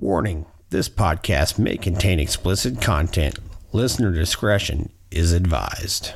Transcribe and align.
Warning 0.00 0.46
this 0.70 0.88
podcast 0.88 1.56
may 1.56 1.76
contain 1.76 2.18
explicit 2.18 2.80
content. 2.80 3.38
Listener 3.72 4.10
discretion 4.10 4.90
is 5.12 5.32
advised. 5.32 6.14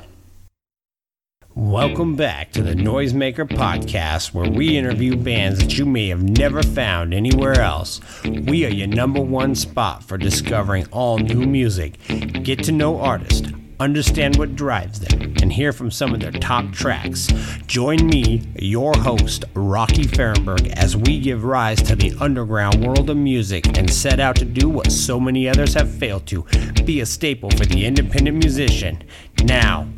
Welcome 1.54 2.17
back 2.17 2.51
to 2.53 2.62
the 2.62 2.75
Noisemaker 2.75 3.49
Podcast, 3.49 4.35
where 4.35 4.51
we 4.51 4.77
interview 4.77 5.14
bands 5.17 5.61
that 5.61 5.79
you 5.79 5.87
may 5.87 6.09
have 6.09 6.22
never 6.22 6.61
found 6.61 7.14
anywhere 7.14 7.61
else. 7.61 8.01
We 8.25 8.67
are 8.67 8.71
your 8.71 8.88
number 8.88 9.21
one 9.21 9.54
spot 9.54 10.03
for 10.03 10.19
discovering 10.19 10.87
all 10.90 11.19
new 11.19 11.47
music. 11.47 11.99
Get 12.42 12.65
to 12.65 12.72
know 12.72 13.01
artists, 13.01 13.49
understand 13.81 14.37
what 14.37 14.56
drives 14.56 15.01
them, 15.01 15.35
and 15.40 15.53
hear 15.53 15.72
from 15.72 15.90
some 15.90 16.12
of 16.12 16.20
their 16.20 16.33
top 16.33 16.73
tracks. 16.73 17.29
Join 17.66 18.06
me, 18.06 18.43
your 18.56 18.93
host, 18.95 19.45
Rocky 19.55 20.05
Ferrenburg, 20.05 20.73
as 20.73 20.97
we 20.97 21.20
give 21.20 21.45
rise 21.45 21.80
to 21.83 21.97
the 21.97 22.15
underground 22.20 22.84
world 22.84 23.11
of 23.11 23.16
music 23.16 23.79
and 23.79 23.93
set 23.93 24.20
out 24.20 24.37
to 24.37 24.45
do 24.45 24.69
what 24.69 24.91
so 24.91 25.21
many 25.21 25.49
others 25.49 25.75
have 25.75 25.91
failed 25.91 26.27
to 26.27 26.45
be 26.85 27.01
a 27.01 27.07
staple 27.07 27.51
for 27.51 27.66
the 27.66 27.87
independent 27.87 28.37
musician. 28.37 29.02
Now, 29.45 29.88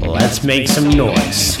let's 0.00 0.44
make 0.44 0.68
some 0.68 0.90
noise. 0.90 1.58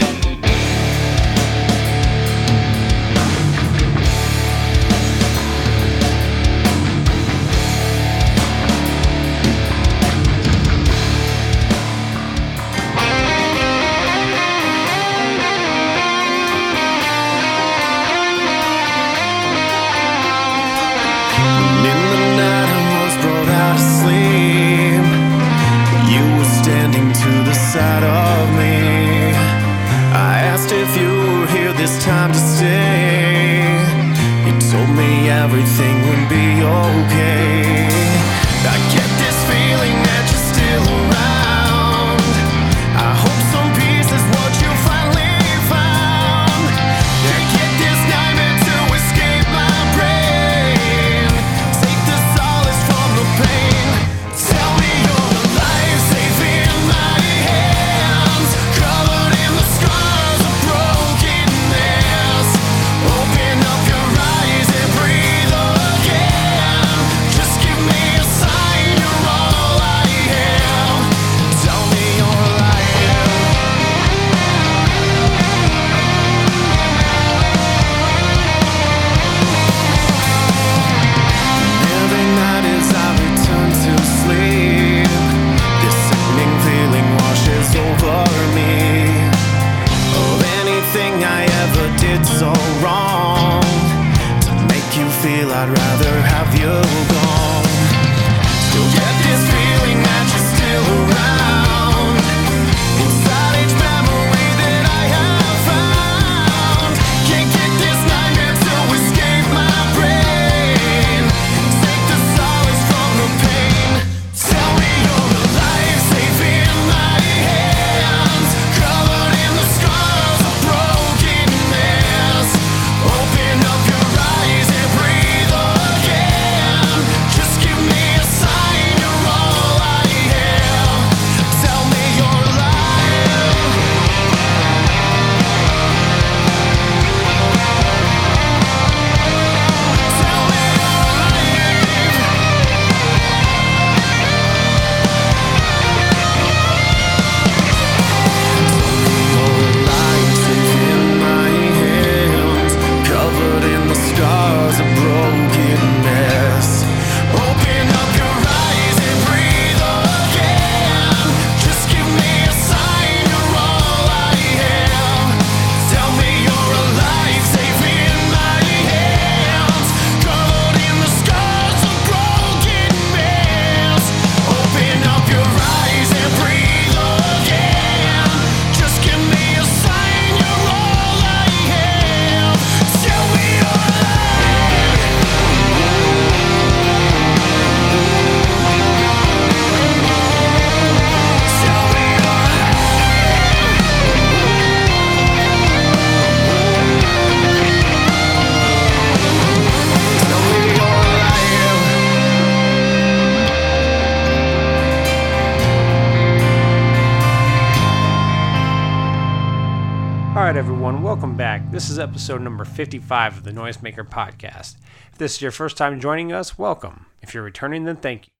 All 210.40 210.46
right, 210.46 210.56
everyone, 210.56 211.02
welcome 211.02 211.36
back. 211.36 211.70
This 211.70 211.90
is 211.90 211.98
episode 211.98 212.40
number 212.40 212.64
55 212.64 213.36
of 213.36 213.44
the 213.44 213.52
Noisemaker 213.52 214.08
Podcast. 214.08 214.76
If 215.12 215.18
this 215.18 215.34
is 215.34 215.42
your 215.42 215.50
first 215.50 215.76
time 215.76 216.00
joining 216.00 216.32
us, 216.32 216.58
welcome. 216.58 217.04
If 217.20 217.34
you're 217.34 217.42
returning, 217.42 217.84
then 217.84 217.96
thank 217.96 218.26
you. 218.26 218.32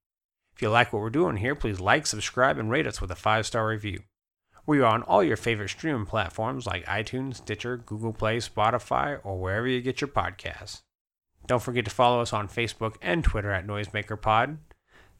If 0.54 0.62
you 0.62 0.70
like 0.70 0.94
what 0.94 1.02
we're 1.02 1.10
doing 1.10 1.36
here, 1.36 1.54
please 1.54 1.78
like, 1.78 2.06
subscribe, 2.06 2.56
and 2.56 2.70
rate 2.70 2.86
us 2.86 3.02
with 3.02 3.10
a 3.10 3.14
five 3.14 3.44
star 3.44 3.68
review. 3.68 4.04
We 4.64 4.80
are 4.80 4.86
on 4.86 5.02
all 5.02 5.22
your 5.22 5.36
favorite 5.36 5.68
streaming 5.68 6.06
platforms 6.06 6.66
like 6.66 6.86
iTunes, 6.86 7.36
Stitcher, 7.36 7.76
Google 7.76 8.14
Play, 8.14 8.38
Spotify, 8.38 9.20
or 9.22 9.38
wherever 9.38 9.68
you 9.68 9.82
get 9.82 10.00
your 10.00 10.08
podcasts. 10.08 10.80
Don't 11.46 11.62
forget 11.62 11.84
to 11.84 11.90
follow 11.90 12.22
us 12.22 12.32
on 12.32 12.48
Facebook 12.48 12.94
and 13.02 13.22
Twitter 13.22 13.52
at 13.52 13.66
Noisemaker 13.66 14.18
Pod. 14.18 14.56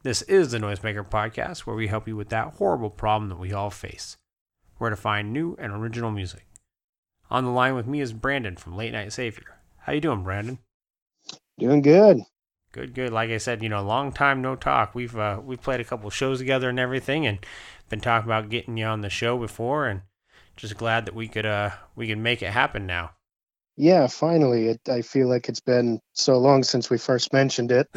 This 0.01 0.23
is 0.23 0.49
the 0.49 0.57
Noisemaker 0.57 1.07
Podcast, 1.07 1.59
where 1.59 1.75
we 1.75 1.89
help 1.89 2.07
you 2.07 2.15
with 2.15 2.29
that 2.29 2.55
horrible 2.55 2.89
problem 2.89 3.29
that 3.29 3.39
we 3.39 3.53
all 3.53 3.69
face 3.69 4.17
where 4.79 4.89
to 4.89 4.95
find 4.95 5.31
new 5.31 5.55
and 5.59 5.71
original 5.71 6.09
music. 6.09 6.47
On 7.31 7.45
the 7.45 7.49
line 7.49 7.75
with 7.75 7.87
me 7.87 8.01
is 8.01 8.11
Brandon 8.11 8.57
from 8.57 8.75
Late 8.75 8.91
Night 8.91 9.13
Savior. 9.13 9.57
How 9.77 9.93
you 9.93 10.01
doing, 10.01 10.21
Brandon? 10.21 10.59
Doing 11.57 11.81
good. 11.81 12.23
Good, 12.73 12.93
good. 12.93 13.13
Like 13.13 13.29
I 13.29 13.37
said, 13.37 13.63
you 13.63 13.69
know, 13.69 13.81
long 13.81 14.11
time 14.11 14.41
no 14.41 14.57
talk. 14.57 14.93
We've 14.93 15.17
uh, 15.17 15.39
we've 15.41 15.61
played 15.61 15.79
a 15.79 15.85
couple 15.85 16.09
shows 16.09 16.39
together 16.39 16.67
and 16.67 16.77
everything, 16.77 17.25
and 17.25 17.39
been 17.89 18.01
talking 18.01 18.27
about 18.27 18.49
getting 18.49 18.75
you 18.75 18.85
on 18.85 18.99
the 18.99 19.09
show 19.09 19.37
before, 19.37 19.87
and 19.87 20.01
just 20.57 20.75
glad 20.75 21.05
that 21.05 21.15
we 21.15 21.29
could 21.29 21.45
uh 21.45 21.69
we 21.95 22.05
could 22.05 22.17
make 22.17 22.41
it 22.41 22.51
happen 22.51 22.85
now. 22.85 23.11
Yeah, 23.77 24.07
finally. 24.07 24.67
It, 24.67 24.81
I 24.89 25.01
feel 25.01 25.29
like 25.29 25.47
it's 25.47 25.61
been 25.61 26.01
so 26.11 26.37
long 26.37 26.63
since 26.63 26.89
we 26.89 26.97
first 26.97 27.31
mentioned 27.31 27.71
it. 27.71 27.87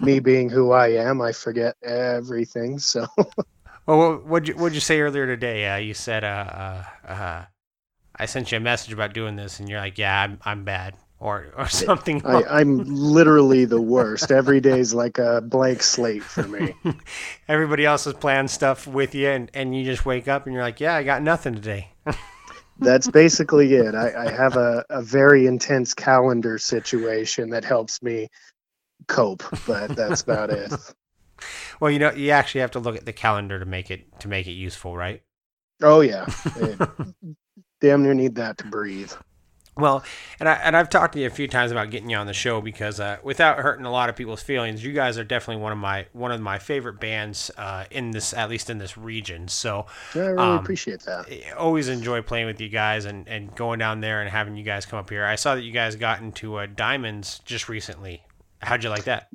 Me 0.00 0.20
being 0.20 0.48
who 0.48 0.72
I 0.72 0.88
am, 0.88 1.20
I 1.20 1.32
forget 1.32 1.76
everything. 1.82 2.78
So, 2.78 3.06
well, 3.86 4.14
what'd 4.16 4.48
you 4.48 4.54
what'd 4.54 4.74
you 4.74 4.80
say 4.80 5.00
earlier 5.00 5.26
today? 5.26 5.68
Uh, 5.68 5.76
you 5.76 5.92
said, 5.92 6.24
uh, 6.24 6.26
uh, 6.26 7.12
uh, 7.12 7.44
I 8.16 8.26
sent 8.26 8.52
you 8.52 8.58
a 8.58 8.60
message 8.60 8.92
about 8.92 9.12
doing 9.12 9.36
this, 9.36 9.60
and 9.60 9.68
you're 9.68 9.80
like, 9.80 9.98
"Yeah, 9.98 10.20
I'm 10.22 10.38
I'm 10.44 10.64
bad," 10.64 10.94
or 11.18 11.46
or 11.56 11.68
something. 11.68 12.24
I, 12.24 12.42
I'm 12.44 12.78
literally 12.84 13.64
the 13.64 13.80
worst. 13.80 14.30
Every 14.30 14.60
day's 14.60 14.94
like 14.94 15.18
a 15.18 15.40
blank 15.40 15.82
slate 15.82 16.22
for 16.22 16.44
me. 16.44 16.74
Everybody 17.48 17.84
else 17.84 18.06
is 18.06 18.14
planning 18.14 18.48
stuff 18.48 18.86
with 18.86 19.14
you, 19.14 19.28
and, 19.28 19.50
and 19.54 19.76
you 19.76 19.84
just 19.84 20.06
wake 20.06 20.28
up 20.28 20.46
and 20.46 20.54
you're 20.54 20.62
like, 20.62 20.80
"Yeah, 20.80 20.94
I 20.94 21.02
got 21.02 21.22
nothing 21.22 21.54
today." 21.54 21.92
That's 22.78 23.08
basically 23.08 23.72
it. 23.74 23.94
I, 23.94 24.26
I 24.26 24.30
have 24.32 24.56
a, 24.56 24.84
a 24.90 25.00
very 25.00 25.46
intense 25.46 25.94
calendar 25.94 26.58
situation 26.58 27.50
that 27.50 27.64
helps 27.64 28.02
me 28.02 28.28
cope, 29.06 29.44
but 29.64 29.94
that's 29.94 30.22
about 30.22 30.50
it. 30.50 30.72
Well, 31.78 31.92
you 31.92 32.00
know, 32.00 32.10
you 32.10 32.30
actually 32.30 32.62
have 32.62 32.72
to 32.72 32.80
look 32.80 32.96
at 32.96 33.04
the 33.04 33.12
calendar 33.12 33.60
to 33.60 33.64
make 33.64 33.92
it 33.92 34.18
to 34.20 34.28
make 34.28 34.48
it 34.48 34.52
useful, 34.52 34.96
right? 34.96 35.22
Oh 35.82 36.00
yeah, 36.00 36.26
It- 36.56 37.14
damn 37.80 38.02
near 38.02 38.14
need 38.14 38.36
that 38.36 38.58
to 38.58 38.64
breathe. 38.64 39.12
Well, 39.76 40.04
and 40.38 40.48
I 40.48 40.54
and 40.54 40.76
I've 40.76 40.88
talked 40.88 41.14
to 41.14 41.20
you 41.20 41.26
a 41.26 41.30
few 41.30 41.48
times 41.48 41.72
about 41.72 41.90
getting 41.90 42.08
you 42.08 42.16
on 42.16 42.28
the 42.28 42.32
show 42.32 42.60
because 42.60 43.00
uh, 43.00 43.16
without 43.24 43.58
hurting 43.58 43.84
a 43.84 43.90
lot 43.90 44.08
of 44.08 44.14
people's 44.14 44.40
feelings, 44.42 44.84
you 44.84 44.92
guys 44.92 45.18
are 45.18 45.24
definitely 45.24 45.62
one 45.62 45.72
of 45.72 45.78
my 45.78 46.06
one 46.12 46.30
of 46.30 46.40
my 46.40 46.60
favorite 46.60 47.00
bands 47.00 47.50
uh, 47.58 47.84
in 47.90 48.12
this 48.12 48.32
at 48.32 48.48
least 48.48 48.70
in 48.70 48.78
this 48.78 48.96
region. 48.96 49.48
So 49.48 49.86
yeah, 50.14 50.22
I 50.22 50.26
really 50.26 50.56
Um, 50.58 50.58
appreciate 50.58 51.00
that. 51.06 51.26
I 51.28 51.50
always 51.58 51.88
enjoy 51.88 52.22
playing 52.22 52.46
with 52.46 52.60
you 52.60 52.68
guys 52.68 53.04
and, 53.04 53.26
and 53.28 53.52
going 53.56 53.80
down 53.80 54.00
there 54.00 54.20
and 54.20 54.30
having 54.30 54.56
you 54.56 54.62
guys 54.62 54.86
come 54.86 55.00
up 55.00 55.10
here. 55.10 55.24
I 55.24 55.34
saw 55.34 55.56
that 55.56 55.62
you 55.62 55.72
guys 55.72 55.96
got 55.96 56.20
into 56.20 56.54
uh, 56.56 56.66
diamonds 56.66 57.40
just 57.44 57.68
recently. 57.68 58.22
How'd 58.62 58.84
you 58.84 58.90
like 58.90 59.04
that? 59.04 59.28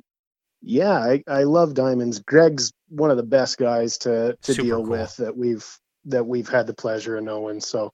Yeah, 0.62 0.92
I, 0.92 1.22
I 1.26 1.42
love 1.44 1.74
diamonds. 1.74 2.18
Greg's 2.18 2.72
one 2.88 3.10
of 3.10 3.18
the 3.18 3.22
best 3.22 3.58
guys 3.58 3.98
to 3.98 4.38
to 4.42 4.54
Super 4.54 4.62
deal 4.62 4.82
cool. 4.84 4.90
with 4.92 5.16
that 5.16 5.36
we've 5.36 5.66
that 6.06 6.26
we've 6.26 6.48
had 6.48 6.66
the 6.66 6.74
pleasure 6.74 7.16
of 7.16 7.24
knowing. 7.24 7.60
So 7.60 7.92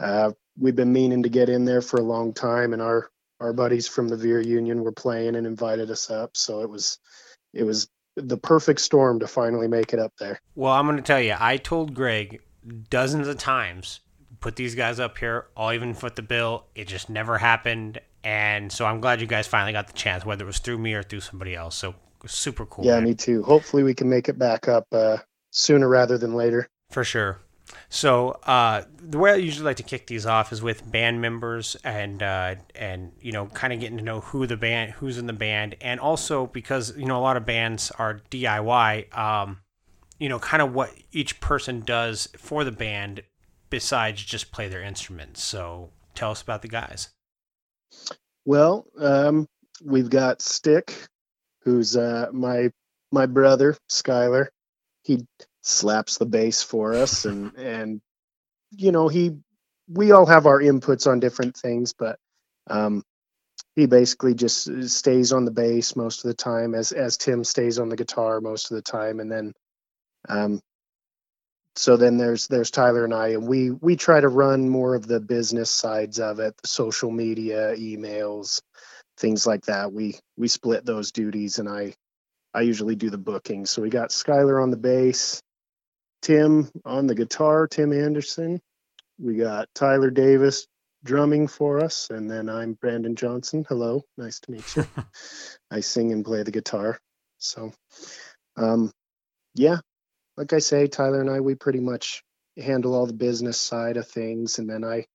uh, 0.00 0.32
we've 0.58 0.76
been 0.76 0.92
meaning 0.92 1.22
to 1.22 1.28
get 1.28 1.48
in 1.48 1.64
there 1.64 1.82
for 1.82 1.98
a 1.98 2.02
long 2.04 2.32
time, 2.32 2.72
and 2.72 2.82
our 2.82 3.10
our 3.40 3.52
buddies 3.52 3.86
from 3.86 4.08
the 4.08 4.16
Veer 4.16 4.40
Union 4.40 4.82
were 4.82 4.92
playing 4.92 5.36
and 5.36 5.46
invited 5.46 5.90
us 5.90 6.10
up. 6.10 6.36
So 6.36 6.60
it 6.60 6.70
was 6.70 6.98
it 7.52 7.64
was 7.64 7.88
the 8.16 8.36
perfect 8.36 8.80
storm 8.80 9.20
to 9.20 9.26
finally 9.26 9.68
make 9.68 9.92
it 9.92 9.98
up 9.98 10.12
there. 10.18 10.40
Well, 10.54 10.72
I'm 10.72 10.86
going 10.86 10.96
to 10.96 11.02
tell 11.02 11.20
you, 11.20 11.36
I 11.38 11.56
told 11.56 11.94
Greg 11.94 12.40
dozens 12.90 13.28
of 13.28 13.38
times, 13.38 14.00
put 14.40 14.56
these 14.56 14.74
guys 14.74 14.98
up 15.00 15.18
here. 15.18 15.46
I'll 15.56 15.72
even 15.72 15.94
foot 15.94 16.16
the 16.16 16.22
bill. 16.22 16.66
It 16.74 16.88
just 16.88 17.08
never 17.08 17.38
happened. 17.38 18.00
And 18.24 18.72
so 18.72 18.84
I'm 18.84 19.00
glad 19.00 19.20
you 19.20 19.26
guys 19.26 19.46
finally 19.46 19.72
got 19.72 19.86
the 19.86 19.92
chance, 19.92 20.24
whether 20.24 20.44
it 20.44 20.46
was 20.46 20.58
through 20.58 20.78
me 20.78 20.94
or 20.94 21.02
through 21.02 21.20
somebody 21.20 21.54
else. 21.54 21.76
So 21.76 21.94
super 22.26 22.66
cool. 22.66 22.84
yeah, 22.84 22.96
man. 22.96 23.04
me 23.04 23.14
too. 23.14 23.42
Hopefully 23.42 23.82
we 23.82 23.94
can 23.94 24.08
make 24.08 24.28
it 24.28 24.38
back 24.38 24.68
up 24.68 24.86
uh, 24.92 25.18
sooner 25.50 25.88
rather 25.88 26.18
than 26.18 26.34
later. 26.34 26.68
For 26.90 27.04
sure. 27.04 27.40
So 27.90 28.30
uh, 28.44 28.84
the 29.00 29.18
way 29.18 29.32
I 29.32 29.36
usually 29.36 29.64
like 29.64 29.76
to 29.78 29.82
kick 29.82 30.06
these 30.06 30.26
off 30.26 30.52
is 30.52 30.62
with 30.62 30.90
band 30.90 31.20
members 31.20 31.76
and 31.84 32.22
uh, 32.22 32.56
and 32.74 33.12
you 33.20 33.32
know 33.32 33.46
kind 33.46 33.72
of 33.72 33.80
getting 33.80 33.98
to 33.98 34.04
know 34.04 34.20
who 34.20 34.46
the 34.46 34.56
band 34.56 34.92
who's 34.92 35.18
in 35.18 35.26
the 35.26 35.32
band 35.32 35.76
and 35.80 36.00
also 36.00 36.46
because 36.46 36.96
you 36.96 37.06
know 37.06 37.18
a 37.18 37.20
lot 37.22 37.36
of 37.36 37.46
bands 37.46 37.90
are 37.92 38.20
DIY. 38.30 39.16
Um, 39.16 39.60
you 40.18 40.28
know, 40.28 40.38
kind 40.38 40.62
of 40.62 40.74
what 40.74 40.92
each 41.12 41.40
person 41.40 41.80
does 41.80 42.28
for 42.36 42.64
the 42.64 42.72
band 42.72 43.22
besides 43.70 44.24
just 44.24 44.50
play 44.50 44.68
their 44.68 44.82
instruments. 44.82 45.42
So 45.42 45.90
tell 46.14 46.30
us 46.30 46.42
about 46.42 46.62
the 46.62 46.68
guys. 46.68 47.10
Well, 48.44 48.86
um, 48.98 49.46
we've 49.84 50.10
got 50.10 50.42
Stick, 50.42 51.06
who's 51.62 51.96
uh, 51.96 52.28
my 52.32 52.70
my 53.12 53.26
brother 53.26 53.76
Skyler. 53.90 54.48
He 55.04 55.24
slaps 55.62 56.18
the 56.18 56.26
bass 56.26 56.62
for 56.62 56.96
us, 56.96 57.24
and 57.26 57.54
and 57.58 58.00
you 58.72 58.92
know 58.92 59.08
he 59.08 59.32
we 59.88 60.12
all 60.12 60.26
have 60.26 60.46
our 60.46 60.60
inputs 60.60 61.10
on 61.10 61.20
different 61.20 61.56
things, 61.56 61.94
but 61.94 62.18
um, 62.70 63.02
he 63.76 63.86
basically 63.86 64.34
just 64.34 64.68
uh, 64.68 64.86
stays 64.86 65.32
on 65.32 65.44
the 65.44 65.50
bass 65.50 65.96
most 65.96 66.24
of 66.24 66.28
the 66.28 66.34
time, 66.34 66.74
as 66.74 66.92
as 66.92 67.16
Tim 67.16 67.44
stays 67.44 67.78
on 67.78 67.88
the 67.88 67.96
guitar 67.96 68.40
most 68.40 68.70
of 68.70 68.76
the 68.76 68.82
time, 68.82 69.20
and 69.20 69.30
then 69.30 69.52
um, 70.28 70.60
so 71.76 71.96
then 71.96 72.18
there's 72.18 72.48
there's 72.48 72.70
Tyler 72.70 73.04
and 73.04 73.14
I, 73.14 73.28
and 73.30 73.48
we 73.48 73.70
we 73.70 73.96
try 73.96 74.20
to 74.20 74.28
run 74.28 74.68
more 74.68 74.94
of 74.94 75.06
the 75.06 75.20
business 75.20 75.70
sides 75.70 76.20
of 76.20 76.40
it, 76.40 76.54
the 76.62 76.68
social 76.68 77.10
media, 77.10 77.74
emails, 77.76 78.60
things 79.18 79.46
like 79.46 79.66
that. 79.66 79.92
We 79.92 80.16
we 80.36 80.48
split 80.48 80.86
those 80.86 81.12
duties, 81.12 81.58
and 81.58 81.68
I 81.68 81.94
I 82.54 82.62
usually 82.62 82.96
do 82.96 83.10
the 83.10 83.18
booking. 83.18 83.66
So 83.66 83.82
we 83.82 83.90
got 83.90 84.10
Skyler 84.10 84.62
on 84.62 84.70
the 84.70 84.76
bass, 84.76 85.42
Tim 86.22 86.68
on 86.84 87.06
the 87.06 87.14
guitar, 87.14 87.66
Tim 87.66 87.92
Anderson. 87.92 88.60
We 89.18 89.36
got 89.36 89.68
Tyler 89.74 90.10
Davis 90.10 90.66
drumming 91.04 91.48
for 91.48 91.82
us, 91.82 92.10
and 92.10 92.30
then 92.30 92.48
I'm 92.48 92.74
Brandon 92.74 93.16
Johnson. 93.16 93.64
Hello, 93.68 94.02
nice 94.16 94.40
to 94.40 94.50
meet 94.52 94.76
you. 94.76 94.86
I 95.70 95.80
sing 95.80 96.12
and 96.12 96.24
play 96.24 96.42
the 96.42 96.50
guitar. 96.50 96.98
So, 97.38 97.72
um, 98.56 98.90
yeah, 99.54 99.78
like 100.36 100.52
I 100.52 100.58
say, 100.58 100.86
Tyler 100.86 101.20
and 101.20 101.30
I, 101.30 101.40
we 101.40 101.54
pretty 101.54 101.80
much 101.80 102.22
handle 102.56 102.94
all 102.94 103.06
the 103.06 103.12
business 103.12 103.58
side 103.58 103.96
of 103.96 104.08
things, 104.08 104.58
and 104.58 104.68
then 104.68 104.84
I, 104.84 105.06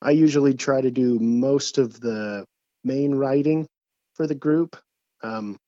I 0.00 0.12
usually 0.12 0.54
try 0.54 0.80
to 0.80 0.90
do 0.90 1.18
most 1.18 1.78
of 1.78 2.00
the 2.00 2.44
main 2.84 3.14
writing 3.14 3.66
for 4.14 4.26
the 4.26 4.34
group, 4.34 4.76
um, 5.22 5.58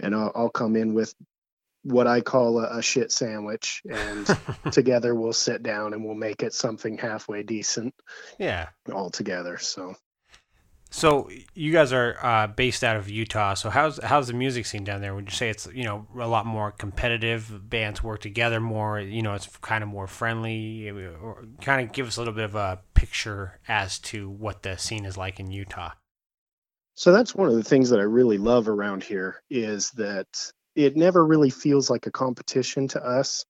and 0.00 0.14
I'll, 0.14 0.32
I'll 0.34 0.50
come 0.50 0.76
in 0.76 0.94
with 0.94 1.14
what 1.82 2.06
I 2.06 2.20
call 2.20 2.58
a, 2.58 2.78
a 2.78 2.82
shit 2.82 3.12
sandwich, 3.12 3.82
and 3.90 4.26
together 4.72 5.14
we'll 5.14 5.32
sit 5.32 5.62
down 5.62 5.94
and 5.94 6.04
we'll 6.04 6.14
make 6.14 6.42
it 6.42 6.54
something 6.54 6.98
halfway 6.98 7.42
decent 7.42 7.94
yeah. 8.38 8.68
all 8.92 9.10
together. 9.10 9.58
So. 9.58 9.94
So 10.92 11.30
you 11.54 11.72
guys 11.72 11.92
are 11.92 12.16
uh, 12.20 12.48
based 12.48 12.82
out 12.82 12.96
of 12.96 13.08
Utah. 13.08 13.54
So 13.54 13.70
how's 13.70 14.02
how's 14.02 14.26
the 14.26 14.32
music 14.32 14.66
scene 14.66 14.82
down 14.82 15.00
there? 15.00 15.14
Would 15.14 15.26
you 15.26 15.36
say 15.36 15.48
it's 15.48 15.68
you 15.72 15.84
know 15.84 16.08
a 16.18 16.26
lot 16.26 16.46
more 16.46 16.72
competitive? 16.72 17.70
Bands 17.70 18.02
work 18.02 18.20
together 18.20 18.58
more. 18.58 18.98
You 18.98 19.22
know, 19.22 19.34
it's 19.34 19.46
kind 19.58 19.84
of 19.84 19.88
more 19.88 20.08
friendly. 20.08 20.90
Or 20.90 21.46
kind 21.60 21.86
of 21.86 21.92
give 21.92 22.08
us 22.08 22.16
a 22.16 22.20
little 22.20 22.34
bit 22.34 22.44
of 22.44 22.56
a 22.56 22.80
picture 22.94 23.60
as 23.68 24.00
to 24.00 24.28
what 24.28 24.64
the 24.64 24.76
scene 24.78 25.04
is 25.04 25.16
like 25.16 25.38
in 25.38 25.52
Utah. 25.52 25.92
So 26.96 27.12
that's 27.12 27.36
one 27.36 27.48
of 27.48 27.54
the 27.54 27.62
things 27.62 27.90
that 27.90 28.00
I 28.00 28.02
really 28.02 28.36
love 28.36 28.68
around 28.68 29.04
here 29.04 29.42
is 29.48 29.90
that 29.92 30.26
it 30.74 30.96
never 30.96 31.24
really 31.24 31.50
feels 31.50 31.90
like 31.90 32.06
a 32.06 32.10
competition 32.12 32.88
to 32.88 33.04
us. 33.04 33.44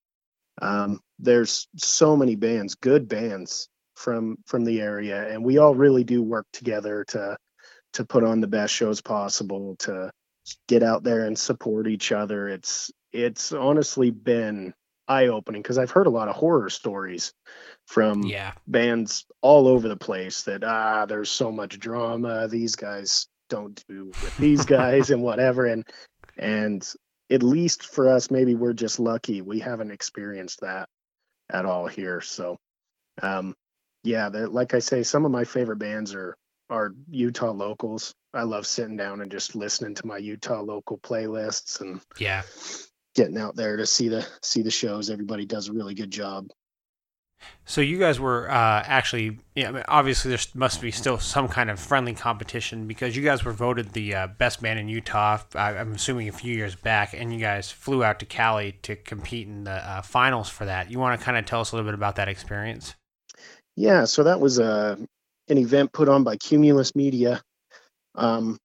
Um, 0.63 1.01
there's 1.19 1.69
so 1.77 2.17
many 2.17 2.37
bands, 2.37 2.75
good 2.75 3.09
bands 3.09 3.69
from 3.97 4.39
from 4.47 4.65
the 4.65 4.81
area, 4.81 5.29
and 5.33 5.45
we 5.45 5.59
all 5.59 5.75
really 5.75 6.05
do 6.05 6.23
work 6.23 6.47
together 6.53 7.05
to 7.09 7.37
to 7.95 8.05
put 8.05 8.25
on 8.25 8.41
the 8.41 8.47
best 8.49 8.75
shows 8.75 9.01
possible, 9.01 9.77
to 9.81 10.11
get 10.69 10.83
out 10.83 11.03
there 11.03 11.27
and 11.27 11.39
support 11.39 11.89
each 11.89 12.13
other. 12.13 12.49
It's 12.49 12.91
it's 13.13 13.53
honestly 13.53 14.11
been 14.11 14.75
eye 15.09 15.29
opening 15.29 15.63
because 15.63 15.79
I've 15.79 15.91
heard 15.91 16.07
a 16.07 16.11
lot 16.11 16.29
of 16.29 16.37
horror 16.37 16.71
stories 16.71 17.33
from 17.87 18.33
Yeah, 18.33 18.53
bands 18.67 19.27
all 19.43 19.67
over 19.69 19.89
the 19.89 19.97
place 19.97 20.43
that 20.45 20.63
ah 20.65 21.07
there's 21.07 21.31
so 21.31 21.51
much 21.51 21.79
drama 21.81 22.47
these 22.49 22.77
guys 22.77 23.27
don't 23.49 23.83
do 23.89 24.15
with 24.21 24.35
these 24.39 24.65
guys 24.67 25.11
and 25.11 25.23
whatever 25.23 25.67
and 25.67 25.85
and 26.37 26.89
at 27.31 27.43
least 27.43 27.85
for 27.85 28.09
us 28.09 28.31
maybe 28.31 28.55
we're 28.55 28.73
just 28.73 28.99
lucky 28.99 29.41
we 29.41 29.61
haven't 29.61 29.91
experienced 29.91 30.61
that 30.61 30.89
at 31.53 31.65
all 31.65 31.87
here. 31.87 32.21
So 32.21 32.59
um 33.23 33.55
yeah 34.03 34.29
like 34.29 34.73
i 34.73 34.79
say 34.79 35.03
some 35.03 35.27
of 35.27 35.31
my 35.31 35.45
favorite 35.45 35.79
bands 35.79 36.15
are 36.15 36.35
are 36.71 36.95
utah 37.11 37.51
locals. 37.51 38.15
I 38.33 38.45
love 38.45 38.67
sitting 38.67 38.97
down 38.97 39.21
and 39.21 39.31
just 39.31 39.57
listening 39.57 39.97
to 39.97 40.07
my 40.07 40.19
utah 40.19 40.61
local 40.61 40.99
playlists 40.99 41.81
and 41.81 42.01
yeah. 42.19 42.43
getting 43.17 43.37
out 43.37 43.57
there 43.57 43.77
to 43.77 43.87
see 43.87 44.09
the 44.09 44.27
see 44.43 44.63
the 44.63 44.71
shows. 44.71 45.11
Everybody 45.11 45.45
does 45.45 45.69
a 45.69 45.73
really 45.73 45.95
good 45.95 46.13
job 46.13 46.47
So 47.65 47.81
you 47.81 47.99
guys 47.99 48.19
were 48.19 48.51
uh, 48.51 48.83
actually, 48.85 49.39
yeah, 49.55 49.69
I 49.69 49.73
mean, 49.73 49.85
obviously 49.89 50.31
there 50.31 50.41
must 50.55 50.81
be 50.81 50.91
still 50.91 51.19
some 51.19 51.49
kind 51.49 51.71
of 51.71 51.79
friendly 51.79 52.15
competition 52.15 52.87
because 52.87 53.17
you 53.17 53.23
guys 53.23 53.45
were 53.45 53.53
voted 53.53 53.93
the 53.93 54.15
uh, 54.15 54.27
best 54.27 54.61
band 54.61 54.79
in 54.79 54.89
Utah. 54.89 55.39
I'm 55.55 55.93
assuming 55.93 56.29
a 56.29 56.33
few 56.33 56.55
years 56.55 56.75
back, 56.75 57.15
and 57.15 57.33
you 57.33 57.39
guys 57.39 57.71
flew 57.71 58.03
out 58.03 58.19
to 58.21 58.27
Cali 58.27 58.73
to 58.83 58.97
compete 58.97 59.47
in 59.47 59.65
the 59.65 59.73
uh, 59.73 60.03
finals 60.03 60.49
for 60.49 60.65
that. 60.65 60.91
You 60.91 60.99
want 60.99 61.19
to 61.19 61.25
kind 61.25 61.39
of 61.39 61.47
tell 61.47 61.61
us 61.61 61.73
a 61.73 61.77
little 61.77 61.89
bit 61.89 61.95
about 61.95 62.17
that 62.17 62.29
experience? 62.29 62.95
Yeah, 63.77 64.05
so 64.05 64.25
that 64.25 64.41
was 64.41 64.59
a 64.59 64.99
an 65.49 65.59
event 65.59 65.93
put 65.93 66.09
on 66.09 66.25
by 66.25 66.37
Cumulus 66.37 66.95
Media. 66.95 67.41
Um, 68.15 68.59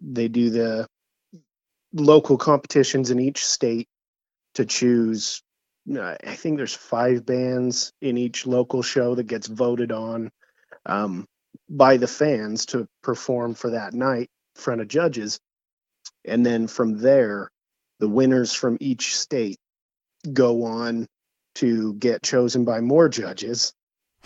they 0.00 0.28
do 0.28 0.50
the 0.50 0.86
local 1.92 2.38
competitions 2.38 3.10
in 3.10 3.20
each 3.20 3.44
state 3.44 3.88
to 4.54 4.64
choose. 4.64 5.42
I 5.90 6.34
think 6.34 6.56
there's 6.56 6.74
five 6.74 7.26
bands 7.26 7.92
in 8.00 8.16
each 8.16 8.46
local 8.46 8.82
show 8.82 9.14
that 9.14 9.26
gets 9.26 9.46
voted 9.46 9.92
on. 9.92 10.30
Um, 10.86 11.26
by 11.68 11.96
the 11.96 12.06
fans 12.06 12.66
to 12.66 12.86
perform 13.02 13.54
for 13.54 13.70
that 13.70 13.94
night 13.94 14.28
in 14.56 14.62
front 14.62 14.80
of 14.80 14.88
judges. 14.88 15.38
And 16.24 16.44
then 16.44 16.66
from 16.66 16.98
there, 16.98 17.50
the 17.98 18.08
winners 18.08 18.52
from 18.52 18.76
each 18.80 19.16
state 19.16 19.58
go 20.32 20.64
on 20.64 21.06
to 21.56 21.94
get 21.94 22.22
chosen 22.22 22.64
by 22.64 22.80
more 22.80 23.08
judges. 23.08 23.72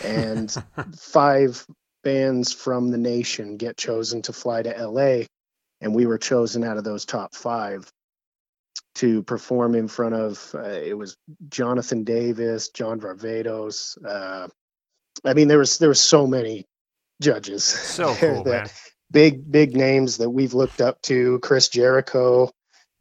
And 0.05 0.55
five 0.99 1.65
bands 2.03 2.53
from 2.53 2.91
the 2.91 2.99
nation 2.99 3.57
get 3.57 3.77
chosen 3.77 4.23
to 4.23 4.33
fly 4.33 4.63
to 4.63 4.87
LA. 4.87 5.25
And 5.81 5.95
we 5.95 6.07
were 6.07 6.19
chosen 6.19 6.65
out 6.65 6.79
of 6.79 6.85
those 6.85 7.05
top 7.05 7.35
five 7.35 7.91
to 8.97 9.23
perform 9.23 9.75
in 9.75 9.89
front 9.89 10.15
of 10.15 10.51
uh, 10.55 10.61
it 10.69 10.97
was 10.97 11.17
Jonathan 11.49 12.05
Davis, 12.05 12.69
John 12.71 13.01
Varvatos. 13.01 13.97
Uh, 14.05 14.49
I 15.25 15.35
mean, 15.35 15.49
there 15.49 15.59
was 15.59 15.79
there 15.79 15.89
was 15.89 16.01
so 16.01 16.27
many 16.27 16.67
judges. 17.23 17.65
So 17.65 18.15
cool, 18.19 18.45
man. 18.45 18.69
Big 19.11 19.51
big 19.51 19.77
names 19.77 20.17
that 20.19 20.31
we've 20.31 20.55
looked 20.55 20.81
up 20.81 21.01
to. 21.03 21.39
Chris 21.41 21.69
Jericho. 21.69 22.51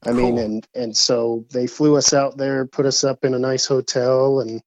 I 0.04 0.12
Cool. 0.12 0.16
mean, 0.16 0.38
and 0.38 0.68
and 0.76 0.96
so 0.96 1.46
they 1.52 1.66
flew 1.68 1.96
us 1.98 2.14
out 2.14 2.38
there, 2.38 2.66
put 2.66 2.86
us 2.86 3.04
up 3.04 3.26
in 3.26 3.34
a 3.34 3.40
nice 3.40 3.66
hotel, 3.66 4.40
and 4.42 4.62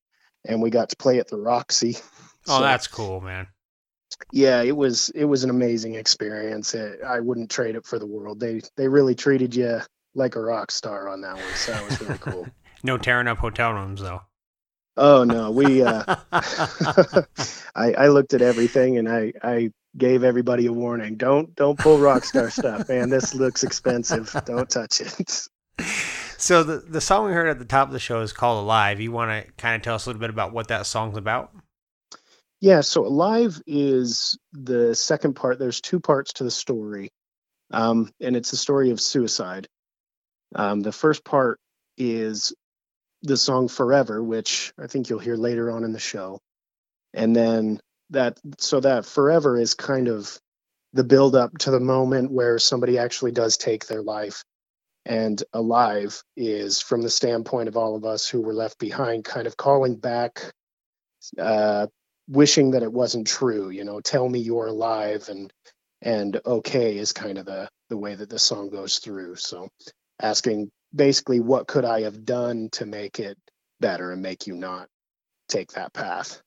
and 0.47 0.61
we 0.63 0.71
got 0.71 0.89
to 0.91 0.97
play 0.97 1.19
at 1.19 1.29
the 1.29 1.37
Roxy. 1.39 1.97
Oh, 2.51 2.57
So, 2.59 2.61
that's 2.63 2.87
cool, 2.87 3.21
man. 3.21 3.47
yeah, 4.33 4.63
it 4.63 4.75
was 4.77 5.11
it 5.11 5.27
was 5.27 5.45
an 5.45 5.51
amazing 5.51 5.95
experience. 5.95 6.75
It, 6.75 7.01
I 7.07 7.21
wouldn't 7.21 7.51
trade 7.51 7.77
it 7.77 7.87
for 7.87 7.99
the 7.99 8.07
world. 8.07 8.41
They 8.41 8.63
they 8.77 8.89
really 8.89 9.15
treated 9.15 9.55
you 9.55 9.81
like 10.19 10.37
a 10.37 10.41
rock 10.41 10.71
star 10.71 11.09
on 11.09 11.23
that 11.23 11.37
one. 11.37 11.55
So 11.55 11.73
that 11.73 11.85
was 11.85 12.01
really 12.01 12.19
cool. 12.19 12.47
No 12.85 12.97
tearing 12.97 13.27
up 13.27 13.39
hotel 13.39 13.73
rooms 13.73 14.01
though. 14.01 14.23
Oh 14.97 15.25
no, 15.25 15.51
we 15.51 15.83
uh 15.83 16.03
I 17.75 17.93
I 17.93 18.09
looked 18.09 18.35
at 18.35 18.43
everything 18.43 18.99
and 18.99 19.09
I 19.09 19.33
I 19.43 19.73
gave 19.97 20.23
everybody 20.23 20.67
a 20.67 20.73
warning. 20.73 21.17
Don't 21.17 21.55
don't 21.57 21.79
pull 21.79 21.99
rock 21.99 22.25
star 22.25 22.51
stuff, 22.51 22.89
man. 22.89 23.11
This 23.11 23.35
looks 23.35 23.65
expensive. 23.65 24.35
Don't 24.45 24.71
touch 24.71 25.01
it. 25.01 25.49
so 26.39 26.63
the 26.63 26.79
the 26.79 27.01
song 27.01 27.27
we 27.27 27.33
heard 27.33 27.49
at 27.49 27.59
the 27.59 27.65
top 27.65 27.89
of 27.89 27.93
the 27.93 27.99
show 27.99 28.21
is 28.21 28.33
called 28.33 28.63
Alive. 28.63 29.01
You 29.01 29.13
want 29.13 29.47
to 29.47 29.53
kind 29.53 29.75
of 29.75 29.83
tell 29.83 29.97
us 29.97 30.07
a 30.07 30.09
little 30.09 30.21
bit 30.21 30.31
about 30.31 30.53
what 30.53 30.69
that 30.69 30.87
song's 30.87 31.17
about? 31.17 31.53
Yeah, 32.61 32.81
so 32.81 33.07
Alive 33.07 33.61
is 33.67 34.39
the 34.53 34.95
second 34.95 35.35
part. 35.35 35.59
There's 35.59 35.81
two 35.81 36.01
parts 36.01 36.35
to 36.35 36.45
the 36.45 36.51
story. 36.51 37.11
Um 37.73 38.13
and 38.21 38.37
it's 38.37 38.51
the 38.51 38.57
story 38.57 38.91
of 38.91 39.01
suicide. 39.01 39.69
Um 40.55 40.81
the 40.81 40.93
first 40.93 41.25
part 41.25 41.59
is 41.97 42.53
the 43.23 43.37
song 43.37 43.69
Forever, 43.69 44.23
which 44.23 44.73
I 44.79 44.87
think 44.87 45.09
you'll 45.11 45.19
hear 45.19 45.37
later 45.37 45.71
on 45.71 45.85
in 45.85 45.93
the 45.93 45.99
show. 45.99 46.41
And 47.15 47.35
then 47.35 47.81
that 48.11 48.39
so 48.59 48.81
that 48.81 49.07
Forever 49.07 49.59
is 49.59 49.75
kind 49.75 50.09
of 50.09 50.39
the 50.93 51.05
build 51.05 51.37
up 51.37 51.57
to 51.59 51.71
the 51.71 51.81
moment 51.81 52.31
where 52.33 52.59
somebody 52.59 52.99
actually 52.99 53.33
does 53.33 53.57
take 53.57 53.87
their 53.87 54.03
life. 54.03 54.45
And 55.05 55.43
Alive 55.53 56.23
is 56.37 56.81
from 56.83 57.03
the 57.03 57.11
standpoint 57.11 57.69
of 57.69 57.77
all 57.77 57.97
of 57.97 58.05
us 58.05 58.29
who 58.29 58.43
were 58.43 58.55
left 58.55 58.79
behind, 58.79 59.25
kind 59.25 59.47
of 59.47 59.57
calling 59.57 59.97
back, 59.97 60.53
uh, 61.39 61.87
wishing 62.29 62.73
that 62.73 62.83
it 62.83 62.93
wasn't 62.93 63.27
true. 63.27 63.71
You 63.71 63.85
know, 63.85 64.01
tell 64.01 64.29
me 64.29 64.41
you're 64.41 64.67
alive, 64.67 65.29
and 65.29 65.53
and 66.03 66.41
okay 66.45 66.99
is 66.99 67.13
kind 67.13 67.39
of 67.39 67.47
the 67.47 67.69
the 67.89 67.97
way 67.97 68.15
that 68.15 68.29
the 68.29 68.39
song 68.39 68.71
goes 68.71 68.99
through. 68.99 69.37
So 69.37 69.69
asking 70.21 70.71
basically 70.95 71.41
what 71.41 71.67
could 71.67 71.85
I 71.85 72.03
have 72.03 72.25
done 72.25 72.69
to 72.73 72.87
make 72.87 73.21
it 73.21 73.39
better 73.81 74.13
and 74.13 74.23
make 74.23 74.47
you 74.47 74.55
not 74.55 74.89
take 75.49 75.73
that 75.73 75.93
path. 75.93 76.43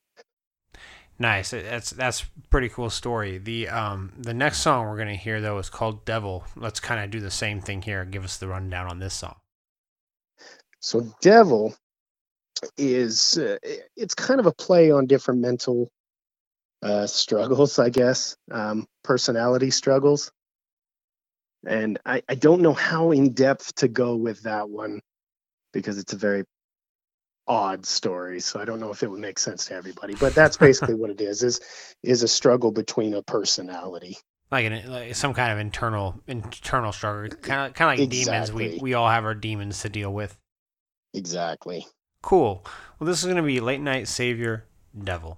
Nice. 1.19 1.51
That's 1.51 1.91
that's 1.91 2.23
a 2.23 2.25
pretty 2.49 2.69
cool 2.69 2.89
story. 2.89 3.37
The 3.37 3.69
um 3.69 4.11
the 4.17 4.33
next 4.33 4.59
song 4.59 4.87
we're 4.87 4.97
gonna 4.97 5.15
hear 5.15 5.39
though 5.39 5.59
is 5.59 5.69
called 5.69 6.03
Devil. 6.03 6.45
Let's 6.55 6.79
kind 6.79 7.03
of 7.03 7.11
do 7.11 7.19
the 7.19 7.29
same 7.29 7.61
thing 7.61 7.83
here. 7.83 8.05
Give 8.05 8.23
us 8.23 8.37
the 8.37 8.47
rundown 8.47 8.87
on 8.87 8.99
this 8.99 9.13
song. 9.13 9.35
So 10.79 11.13
devil 11.21 11.75
is 12.75 13.37
uh, 13.37 13.57
it's 13.95 14.15
kind 14.15 14.39
of 14.39 14.47
a 14.47 14.51
play 14.51 14.89
on 14.89 15.05
different 15.05 15.41
mental 15.41 15.91
uh, 16.81 17.05
struggles, 17.05 17.77
I 17.77 17.89
guess, 17.89 18.35
um, 18.49 18.87
personality 19.03 19.69
struggles. 19.69 20.31
And 21.65 21.99
I, 22.05 22.23
I 22.27 22.35
don't 22.35 22.61
know 22.61 22.73
how 22.73 23.11
in 23.11 23.33
depth 23.33 23.75
to 23.75 23.87
go 23.87 24.15
with 24.15 24.43
that 24.43 24.69
one 24.69 25.01
because 25.73 25.97
it's 25.97 26.13
a 26.13 26.17
very 26.17 26.43
odd 27.47 27.85
story. 27.85 28.39
So 28.39 28.59
I 28.59 28.65
don't 28.65 28.79
know 28.79 28.91
if 28.91 29.03
it 29.03 29.11
would 29.11 29.19
make 29.19 29.39
sense 29.39 29.65
to 29.65 29.75
everybody. 29.75 30.15
But 30.15 30.33
that's 30.33 30.57
basically 30.67 30.95
what 30.95 31.09
it 31.09 31.21
is: 31.21 31.43
is 31.43 31.61
is 32.03 32.23
a 32.23 32.27
struggle 32.27 32.71
between 32.71 33.13
a 33.13 33.21
personality. 33.21 34.17
Like, 34.49 34.65
an, 34.65 34.91
like 34.91 35.15
some 35.15 35.33
kind 35.33 35.53
of 35.53 35.59
internal 35.59 36.21
internal 36.27 36.91
struggle. 36.91 37.37
Kind 37.37 37.69
of 37.69 37.73
kind 37.73 37.93
of 37.93 37.99
like 37.99 38.09
demons. 38.09 38.51
We 38.51 38.79
we 38.81 38.93
all 38.93 39.09
have 39.09 39.25
our 39.25 39.35
demons 39.35 39.81
to 39.81 39.89
deal 39.89 40.13
with. 40.13 40.37
Exactly. 41.13 41.85
Cool. 42.21 42.65
Well, 42.99 43.07
this 43.07 43.21
is 43.21 43.27
gonna 43.27 43.43
be 43.43 43.59
Late 43.59 43.81
Night 43.81 44.07
Savior. 44.07 44.65
Devil 45.03 45.37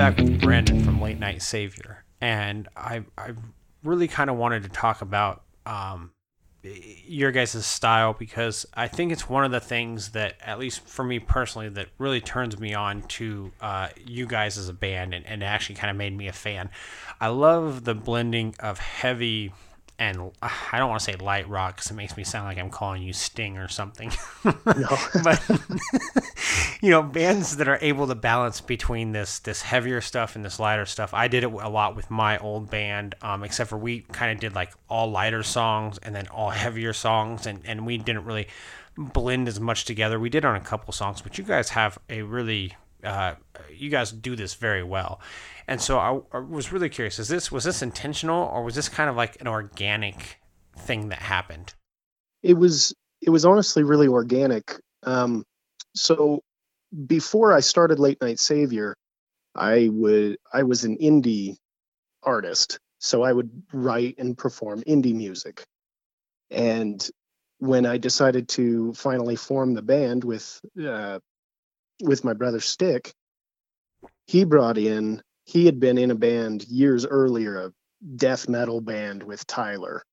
back 0.00 0.16
with 0.16 0.40
Brandon 0.40 0.82
from 0.82 0.98
Late 0.98 1.18
Night 1.18 1.42
Savior, 1.42 2.04
and 2.22 2.66
I 2.74 3.04
I 3.18 3.32
really 3.84 4.08
kind 4.08 4.30
of 4.30 4.36
wanted 4.36 4.62
to 4.62 4.70
talk 4.70 5.02
about 5.02 5.42
um, 5.66 6.12
your 6.62 7.30
guys' 7.32 7.66
style 7.66 8.14
because 8.14 8.64
I 8.72 8.88
think 8.88 9.12
it's 9.12 9.28
one 9.28 9.44
of 9.44 9.50
the 9.50 9.60
things 9.60 10.12
that, 10.12 10.36
at 10.40 10.58
least 10.58 10.88
for 10.88 11.04
me 11.04 11.18
personally, 11.18 11.68
that 11.68 11.88
really 11.98 12.22
turns 12.22 12.58
me 12.58 12.72
on 12.72 13.02
to 13.02 13.52
uh, 13.60 13.88
you 14.02 14.24
guys 14.24 14.56
as 14.56 14.70
a 14.70 14.72
band 14.72 15.12
and, 15.12 15.26
and 15.26 15.44
actually 15.44 15.74
kind 15.74 15.90
of 15.90 15.98
made 15.98 16.16
me 16.16 16.28
a 16.28 16.32
fan. 16.32 16.70
I 17.20 17.28
love 17.28 17.84
the 17.84 17.94
blending 17.94 18.54
of 18.58 18.78
heavy 18.78 19.52
and 20.00 20.32
I 20.40 20.78
don't 20.78 20.88
want 20.88 21.00
to 21.00 21.04
say 21.04 21.16
light 21.16 21.46
rock 21.46 21.76
because 21.76 21.90
it 21.90 21.94
makes 21.94 22.16
me 22.16 22.24
sound 22.24 22.46
like 22.46 22.58
I'm 22.58 22.70
calling 22.70 23.02
you 23.02 23.12
Sting 23.12 23.58
or 23.58 23.68
something. 23.68 24.10
No. 24.44 24.52
but 25.22 25.42
you 26.80 26.90
know, 26.90 27.02
bands 27.02 27.58
that 27.58 27.68
are 27.68 27.78
able 27.82 28.06
to 28.06 28.14
balance 28.14 28.62
between 28.62 29.12
this 29.12 29.38
this 29.40 29.60
heavier 29.60 30.00
stuff 30.00 30.36
and 30.36 30.44
this 30.44 30.58
lighter 30.58 30.86
stuff. 30.86 31.12
I 31.12 31.28
did 31.28 31.44
it 31.44 31.52
a 31.52 31.68
lot 31.68 31.96
with 31.96 32.10
my 32.10 32.38
old 32.38 32.70
band, 32.70 33.14
um, 33.20 33.44
except 33.44 33.68
for 33.68 33.76
we 33.76 34.00
kind 34.10 34.32
of 34.32 34.40
did 34.40 34.54
like 34.54 34.72
all 34.88 35.10
lighter 35.10 35.42
songs 35.42 35.98
and 35.98 36.14
then 36.14 36.28
all 36.28 36.48
heavier 36.48 36.94
songs, 36.94 37.46
and 37.46 37.60
and 37.66 37.84
we 37.84 37.98
didn't 37.98 38.24
really 38.24 38.48
blend 38.96 39.48
as 39.48 39.60
much 39.60 39.84
together. 39.84 40.18
We 40.18 40.30
did 40.30 40.46
on 40.46 40.56
a 40.56 40.60
couple 40.60 40.94
songs, 40.94 41.20
but 41.20 41.36
you 41.36 41.44
guys 41.44 41.68
have 41.68 41.98
a 42.08 42.22
really 42.22 42.74
uh, 43.04 43.34
you 43.70 43.90
guys 43.90 44.12
do 44.12 44.34
this 44.34 44.54
very 44.54 44.82
well. 44.82 45.20
And 45.70 45.80
so 45.80 45.98
I, 45.98 46.36
I, 46.36 46.40
was 46.40 46.72
really 46.72 46.88
curious: 46.88 47.20
is 47.20 47.28
this 47.28 47.52
was 47.52 47.62
this 47.62 47.80
intentional, 47.80 48.42
or 48.42 48.64
was 48.64 48.74
this 48.74 48.88
kind 48.88 49.08
of 49.08 49.14
like 49.14 49.40
an 49.40 49.46
organic 49.46 50.40
thing 50.76 51.10
that 51.10 51.20
happened? 51.20 51.74
It 52.42 52.54
was. 52.54 52.92
It 53.22 53.30
was 53.30 53.44
honestly 53.44 53.84
really 53.84 54.08
organic. 54.08 54.74
Um, 55.04 55.44
so 55.94 56.42
before 57.06 57.52
I 57.52 57.60
started 57.60 58.00
Late 58.00 58.20
Night 58.20 58.40
Savior, 58.40 58.96
I 59.54 59.88
would 59.92 60.38
I 60.52 60.64
was 60.64 60.82
an 60.82 60.98
indie 60.98 61.56
artist, 62.24 62.80
so 62.98 63.22
I 63.22 63.32
would 63.32 63.62
write 63.72 64.16
and 64.18 64.36
perform 64.36 64.82
indie 64.82 65.14
music. 65.14 65.62
And 66.50 67.08
when 67.58 67.86
I 67.86 67.98
decided 67.98 68.48
to 68.50 68.92
finally 68.94 69.36
form 69.36 69.74
the 69.74 69.82
band 69.82 70.24
with 70.24 70.60
uh, 70.84 71.20
with 72.02 72.24
my 72.24 72.32
brother 72.32 72.58
Stick, 72.58 73.12
he 74.26 74.44
brought 74.44 74.76
in, 74.76 75.22
he 75.50 75.66
had 75.66 75.80
been 75.80 75.98
in 75.98 76.10
a 76.10 76.14
band 76.14 76.64
years 76.68 77.04
earlier, 77.04 77.58
a 77.58 77.72
death 78.16 78.48
metal 78.48 78.80
band 78.80 79.22
with 79.22 79.46
Tyler. 79.46 80.04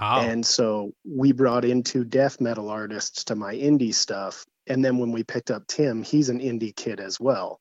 Oh. 0.00 0.20
And 0.20 0.44
so 0.44 0.92
we 1.04 1.32
brought 1.32 1.64
in 1.64 1.82
two 1.82 2.04
death 2.04 2.40
metal 2.40 2.68
artists 2.70 3.24
to 3.24 3.36
my 3.36 3.54
indie 3.54 3.94
stuff. 3.94 4.44
And 4.66 4.84
then 4.84 4.98
when 4.98 5.12
we 5.12 5.22
picked 5.22 5.50
up 5.50 5.66
Tim, 5.68 6.02
he's 6.02 6.28
an 6.28 6.40
indie 6.40 6.74
kid 6.74 6.98
as 6.98 7.20
well. 7.20 7.60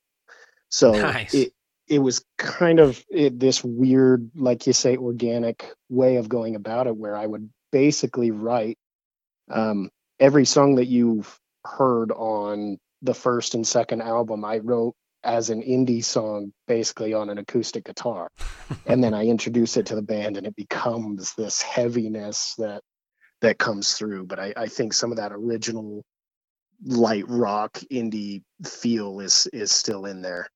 So 0.69 0.91
Nice. 0.91 1.33
it 1.33 1.53
it 1.87 1.99
was 1.99 2.23
kind 2.37 2.79
of 2.79 3.03
it, 3.09 3.39
this 3.39 3.63
weird, 3.63 4.29
like 4.35 4.67
you 4.67 4.73
say, 4.73 4.95
organic 4.97 5.71
way 5.89 6.17
of 6.17 6.29
going 6.29 6.55
about 6.55 6.87
it, 6.87 6.95
where 6.95 7.15
I 7.15 7.25
would 7.25 7.49
basically 7.71 8.31
write 8.31 8.77
um, 9.49 9.89
every 10.19 10.45
song 10.45 10.75
that 10.75 10.85
you've 10.85 11.39
heard 11.65 12.11
on 12.11 12.77
the 13.01 13.15
first 13.15 13.55
and 13.55 13.67
second 13.67 14.01
album. 14.01 14.45
I 14.45 14.59
wrote 14.59 14.95
as 15.23 15.49
an 15.49 15.61
indie 15.61 16.03
song, 16.03 16.53
basically 16.67 17.13
on 17.13 17.29
an 17.29 17.37
acoustic 17.37 17.85
guitar, 17.85 18.29
and 18.85 19.03
then 19.03 19.13
I 19.13 19.25
introduce 19.25 19.77
it 19.77 19.87
to 19.87 19.95
the 19.95 20.01
band, 20.01 20.37
and 20.37 20.47
it 20.47 20.55
becomes 20.55 21.33
this 21.35 21.61
heaviness 21.61 22.55
that 22.57 22.81
that 23.41 23.57
comes 23.57 23.93
through. 23.93 24.25
But 24.25 24.39
I, 24.39 24.53
I 24.55 24.67
think 24.67 24.93
some 24.93 25.11
of 25.11 25.17
that 25.17 25.31
original 25.31 26.03
light 26.85 27.25
rock 27.27 27.79
indie 27.91 28.43
feel 28.65 29.19
is 29.19 29.47
is 29.51 29.71
still 29.71 30.05
in 30.05 30.21
there. 30.21 30.47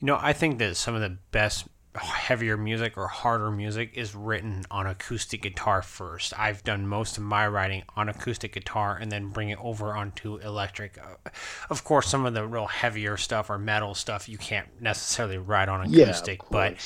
You 0.00 0.06
know, 0.06 0.18
I 0.20 0.32
think 0.32 0.58
that 0.58 0.76
some 0.76 0.94
of 0.94 1.00
the 1.00 1.18
best 1.32 1.66
heavier 1.98 2.56
music 2.56 2.96
or 2.96 3.08
harder 3.08 3.50
music 3.50 3.92
is 3.94 4.14
written 4.14 4.64
on 4.70 4.86
acoustic 4.86 5.42
guitar 5.42 5.82
first. 5.82 6.32
I've 6.38 6.64
done 6.64 6.86
most 6.86 7.16
of 7.18 7.22
my 7.22 7.46
writing 7.46 7.82
on 7.96 8.08
acoustic 8.08 8.52
guitar 8.52 8.96
and 8.96 9.10
then 9.12 9.28
bring 9.28 9.50
it 9.50 9.58
over 9.60 9.94
onto 9.94 10.36
electric. 10.36 10.98
Uh, 10.98 11.30
Of 11.70 11.84
course, 11.84 12.08
some 12.08 12.26
of 12.26 12.34
the 12.34 12.46
real 12.46 12.66
heavier 12.66 13.16
stuff 13.16 13.50
or 13.50 13.58
metal 13.58 13.94
stuff 13.94 14.28
you 14.28 14.38
can't 14.38 14.68
necessarily 14.80 15.38
write 15.38 15.68
on 15.68 15.88
Yeah, 15.90 16.04
acoustic, 16.04 16.40
but 16.50 16.76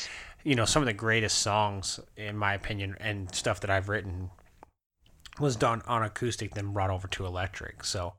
you 0.45 0.55
know, 0.55 0.65
some 0.65 0.83
of 0.83 0.87
the 0.87 0.93
greatest 0.93 1.39
songs 1.39 2.01
in 2.17 2.37
my 2.37 2.55
opinion 2.55 2.97
and 3.01 3.33
stuff 3.35 3.61
that 3.61 3.71
I've 3.71 3.89
written 3.89 4.31
was 5.39 5.57
done 5.57 5.83
on 5.87 6.03
acoustic 6.03 6.55
then 6.55 6.73
brought 6.73 6.91
over 6.91 7.09
to 7.09 7.27
electric. 7.27 7.85
So 7.85 8.15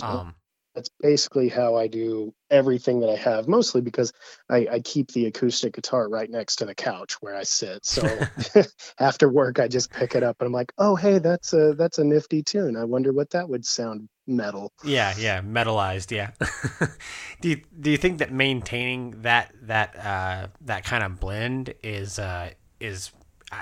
um 0.00 0.34
that's 0.78 0.90
basically 1.00 1.48
how 1.48 1.74
I 1.74 1.88
do 1.88 2.32
everything 2.52 3.00
that 3.00 3.10
I 3.10 3.16
have, 3.16 3.48
mostly 3.48 3.80
because 3.80 4.12
I, 4.48 4.68
I 4.70 4.80
keep 4.80 5.10
the 5.10 5.26
acoustic 5.26 5.74
guitar 5.74 6.08
right 6.08 6.30
next 6.30 6.56
to 6.56 6.66
the 6.66 6.74
couch 6.74 7.14
where 7.20 7.34
I 7.34 7.42
sit. 7.42 7.84
So 7.84 8.06
after 9.00 9.28
work, 9.28 9.58
I 9.58 9.66
just 9.66 9.90
pick 9.90 10.14
it 10.14 10.22
up 10.22 10.36
and 10.38 10.46
I'm 10.46 10.52
like, 10.52 10.72
oh, 10.78 10.94
hey, 10.94 11.18
that's 11.18 11.52
a 11.52 11.74
that's 11.74 11.98
a 11.98 12.04
nifty 12.04 12.44
tune. 12.44 12.76
I 12.76 12.84
wonder 12.84 13.12
what 13.12 13.30
that 13.30 13.48
would 13.48 13.66
sound 13.66 14.08
metal. 14.28 14.72
Yeah, 14.84 15.14
yeah, 15.18 15.40
metalized. 15.40 16.12
Yeah. 16.12 16.30
do 17.40 17.48
you 17.48 17.62
do 17.80 17.90
you 17.90 17.96
think 17.96 18.18
that 18.18 18.32
maintaining 18.32 19.22
that 19.22 19.52
that 19.62 19.96
uh, 19.96 20.46
that 20.60 20.84
kind 20.84 21.02
of 21.02 21.18
blend 21.18 21.74
is 21.82 22.20
uh, 22.20 22.50
is 22.78 23.10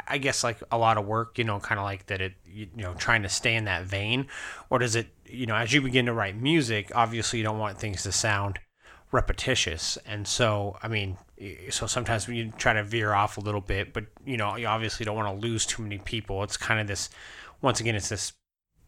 I 0.07 0.19
guess 0.19 0.45
like 0.45 0.59
a 0.71 0.77
lot 0.77 0.99
of 0.99 1.07
work, 1.07 1.39
you 1.39 1.45
know, 1.45 1.61
kind 1.61 1.79
of 1.79 1.85
like 1.85 2.09
that 2.09 2.21
it 2.21 2.35
you 2.45 2.69
know 2.75 2.93
trying 2.93 3.23
to 3.23 3.31
stay 3.31 3.55
in 3.55 3.65
that 3.65 3.85
vein, 3.85 4.27
or 4.69 4.81
does 4.81 4.97
it 4.97 5.09
you 5.29 5.47
know 5.47 5.57
as 5.57 5.73
you 5.73 5.81
begin 5.83 6.07
to 6.07 6.13
write 6.13 6.37
music, 6.37 6.93
obviously 6.95 7.39
you 7.41 7.45
don't 7.45 7.59
want 7.59 7.79
things 7.79 8.03
to 8.05 8.13
sound 8.13 8.59
repetitious, 9.13 9.99
and 10.07 10.27
so 10.27 10.77
I 10.83 10.89
mean, 10.89 11.19
so 11.71 11.87
sometimes 11.87 12.27
when 12.27 12.37
you 12.37 12.53
try 12.57 12.73
to 12.73 12.83
veer 12.85 13.13
off 13.15 13.37
a 13.39 13.41
little 13.41 13.61
bit, 13.61 13.93
but 13.93 14.07
you 14.25 14.37
know 14.37 14.57
you 14.57 14.67
obviously 14.67 15.05
don't 15.05 15.17
want 15.17 15.29
to 15.41 15.47
lose 15.47 15.67
too 15.67 15.83
many 15.83 15.99
people. 15.99 16.43
It's 16.43 16.57
kind 16.57 16.81
of 16.81 16.87
this 16.87 17.11
once 17.63 17.81
again, 17.81 17.95
it's 17.95 18.09
this 18.09 18.33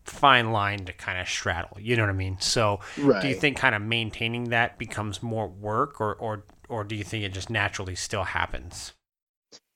fine 0.05 0.53
line 0.53 0.85
to 0.87 0.92
kind 0.92 1.20
of 1.20 1.29
straddle. 1.29 1.77
You 1.81 1.96
know 1.96 2.03
what 2.03 2.11
I 2.11 2.14
mean? 2.14 2.38
So 2.40 2.81
Right. 2.96 3.20
do 3.20 3.29
you 3.29 3.35
think 3.35 3.57
kind 3.57 3.74
of 3.74 3.83
maintaining 3.83 4.44
that 4.51 4.79
becomes 4.79 5.22
more 5.22 5.48
work 5.48 6.01
or 6.01 6.14
or 6.14 6.44
or 6.68 6.85
do 6.85 6.94
you 6.94 7.05
think 7.05 7.24
it 7.24 7.33
just 7.33 7.51
naturally 7.51 7.94
still 7.94 8.24
happens? 8.24 8.92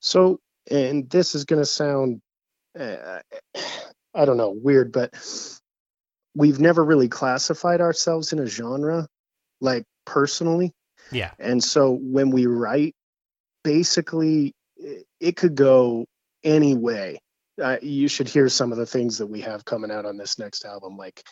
So, 0.00 0.40
and 0.70 1.08
this 1.10 1.34
is 1.34 1.44
going 1.44 1.60
to 1.60 1.66
sound, 1.66 2.20
uh, 2.78 3.20
I 4.14 4.24
don't 4.24 4.36
know, 4.36 4.50
weird, 4.50 4.92
but 4.92 5.14
we've 6.34 6.60
never 6.60 6.84
really 6.84 7.08
classified 7.08 7.80
ourselves 7.80 8.32
in 8.32 8.38
a 8.38 8.46
genre, 8.46 9.06
like 9.60 9.84
personally. 10.04 10.72
Yeah. 11.10 11.32
And 11.38 11.62
so 11.62 11.92
when 11.92 12.30
we 12.30 12.46
write, 12.46 12.94
basically, 13.64 14.54
it 15.20 15.36
could 15.36 15.54
go 15.54 16.06
any 16.42 16.74
way. 16.74 17.20
Uh, 17.62 17.76
you 17.82 18.08
should 18.08 18.28
hear 18.28 18.48
some 18.48 18.72
of 18.72 18.78
the 18.78 18.86
things 18.86 19.18
that 19.18 19.26
we 19.26 19.42
have 19.42 19.64
coming 19.64 19.90
out 19.90 20.06
on 20.06 20.16
this 20.16 20.38
next 20.38 20.64
album. 20.64 20.96
Like, 20.96 21.22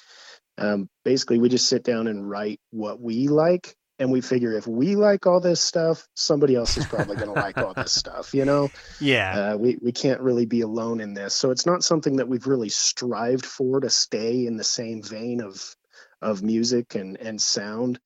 um, 0.59 0.89
basically, 1.05 1.39
we 1.39 1.49
just 1.49 1.69
sit 1.69 1.83
down 1.83 2.07
and 2.07 2.29
write 2.29 2.61
what 2.71 3.01
we 3.01 3.29
like. 3.29 3.75
And 4.01 4.11
we 4.11 4.23
figure 4.23 4.53
if 4.55 4.67
we 4.67 4.97
like 4.97 5.27
all 5.27 5.41
this 5.41 5.61
stuff, 5.61 6.09
somebody 6.17 6.57
else 6.57 6.77
is 6.77 6.87
probably 6.87 7.17
going 7.17 7.33
to 7.33 7.41
like 7.41 7.59
all 7.59 7.75
this 7.75 7.93
stuff, 7.97 8.35
you 8.35 8.45
know? 8.45 8.71
Yeah. 8.99 9.53
Uh, 9.53 9.57
we, 9.59 9.79
we 9.81 9.93
can't 9.93 10.23
really 10.23 10.47
be 10.47 10.63
alone 10.63 11.01
in 11.01 11.15
this. 11.15 11.35
So 11.35 11.51
it's 11.51 11.67
not 11.67 11.85
something 11.85 12.17
that 12.17 12.27
we've 12.27 12.47
really 12.47 12.71
strived 12.71 13.47
for 13.47 13.79
to 13.81 13.91
stay 13.91 14.47
in 14.47 14.57
the 14.57 14.65
same 14.65 15.03
vein 15.03 15.43
of 15.43 15.77
of 16.23 16.43
music 16.43 16.95
and, 16.95 17.17
and 17.19 17.41
sound. 17.41 17.99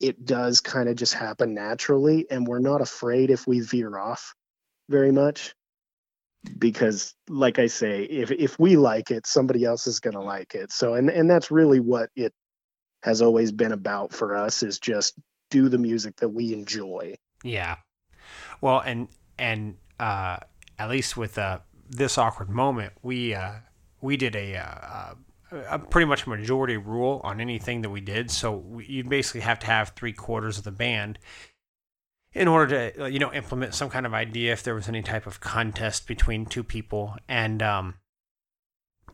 It 0.00 0.24
does 0.24 0.60
kind 0.60 0.88
of 0.88 0.96
just 0.96 1.14
happen 1.14 1.54
naturally, 1.54 2.26
and 2.30 2.46
we're 2.46 2.58
not 2.58 2.80
afraid 2.80 3.30
if 3.30 3.46
we 3.46 3.60
veer 3.60 3.98
off 3.98 4.34
very 4.88 5.12
much. 5.12 5.54
Because 6.58 7.14
like 7.28 7.58
I 7.58 7.68
say, 7.68 8.02
if 8.02 8.30
if 8.30 8.58
we 8.58 8.76
like 8.76 9.10
it, 9.10 9.26
somebody 9.26 9.64
else 9.64 9.86
is 9.86 10.00
gonna 10.00 10.22
like 10.22 10.54
it. 10.54 10.72
So 10.72 10.94
and, 10.94 11.08
and 11.08 11.30
that's 11.30 11.50
really 11.50 11.80
what 11.80 12.10
it 12.14 12.34
has 13.04 13.20
always 13.20 13.52
been 13.52 13.72
about 13.72 14.14
for 14.14 14.34
us 14.34 14.62
is 14.62 14.78
just 14.78 15.12
do 15.50 15.68
the 15.68 15.76
music 15.76 16.16
that 16.16 16.30
we 16.30 16.54
enjoy. 16.54 17.14
Yeah. 17.42 17.76
Well, 18.62 18.80
and 18.80 19.08
and 19.38 19.76
uh, 20.00 20.38
at 20.78 20.88
least 20.88 21.14
with 21.14 21.36
uh, 21.36 21.58
this 21.86 22.16
awkward 22.16 22.48
moment, 22.48 22.94
we 23.02 23.34
uh, 23.34 23.56
we 24.00 24.16
did 24.16 24.34
a, 24.34 24.56
uh, 24.56 25.14
a 25.68 25.78
pretty 25.78 26.06
much 26.06 26.26
majority 26.26 26.78
rule 26.78 27.20
on 27.24 27.42
anything 27.42 27.82
that 27.82 27.90
we 27.90 28.00
did. 28.00 28.30
So 28.30 28.80
you 28.82 29.04
basically 29.04 29.42
have 29.42 29.58
to 29.58 29.66
have 29.66 29.90
three 29.90 30.14
quarters 30.14 30.56
of 30.56 30.64
the 30.64 30.72
band 30.72 31.18
in 32.32 32.48
order 32.48 32.90
to 32.90 33.10
you 33.10 33.18
know 33.18 33.34
implement 33.34 33.74
some 33.74 33.90
kind 33.90 34.06
of 34.06 34.14
idea 34.14 34.54
if 34.54 34.62
there 34.62 34.74
was 34.74 34.88
any 34.88 35.02
type 35.02 35.26
of 35.26 35.40
contest 35.40 36.06
between 36.06 36.46
two 36.46 36.64
people 36.64 37.16
and 37.28 37.62
um 37.62 37.96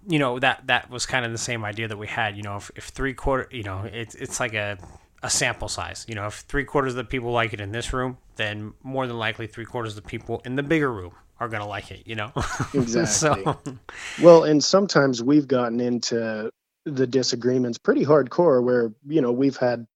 you 0.07 0.19
know 0.19 0.39
that 0.39 0.67
that 0.67 0.91
was 0.91 1.07
kind 1.07 1.25
of 1.25 1.33
the 1.33 1.39
same 1.39 1.65
idea 1.65 1.89
that 1.89 1.99
we 1.99 2.07
had 2.07 2.37
you 2.37 2.43
know 2.43 2.57
if, 2.57 2.71
if 2.77 2.85
three 2.87 3.15
quarter 3.15 3.49
you 3.51 3.63
know 3.63 3.83
it's 3.93 4.15
it's 4.15 4.41
like 4.41 4.55
a 4.55 4.79
a 5.23 5.31
sample 5.31 5.69
size 5.69 6.07
you 6.09 6.15
know 6.15 6.27
if 6.27 6.35
three 6.49 6.65
quarters 6.65 6.93
of 6.93 6.97
the 6.97 7.05
people 7.05 7.31
like 7.31 7.53
it 7.53 7.61
in 7.61 7.73
this 7.73 7.93
room 7.93 8.17
then 8.37 8.73
more 8.83 9.07
than 9.07 9.19
likely 9.19 9.47
three 9.47 9.67
quarters 9.67 9.97
of 9.97 10.03
the 10.03 10.09
people 10.09 10.41
in 10.45 10.57
the 10.57 10.63
bigger 10.63 10.91
room 10.93 11.13
are 11.39 11.49
going 11.49 11.63
to 11.63 11.69
like 11.69 11.91
it 11.91 12.03
you 12.07 12.15
know 12.15 12.33
Exactly. 12.73 13.51
so 13.51 13.59
Well, 14.17 14.45
and 14.45 14.63
sometimes 14.63 15.23
we've 15.23 15.49
gotten 15.49 15.81
into 15.81 16.51
the 16.87 17.07
disagreements 17.07 17.79
pretty 17.79 18.05
hardcore 18.05 18.65
where, 18.65 18.93
you 19.07 19.21
know, 19.23 19.33
we've 19.33 19.57
had 19.57 19.87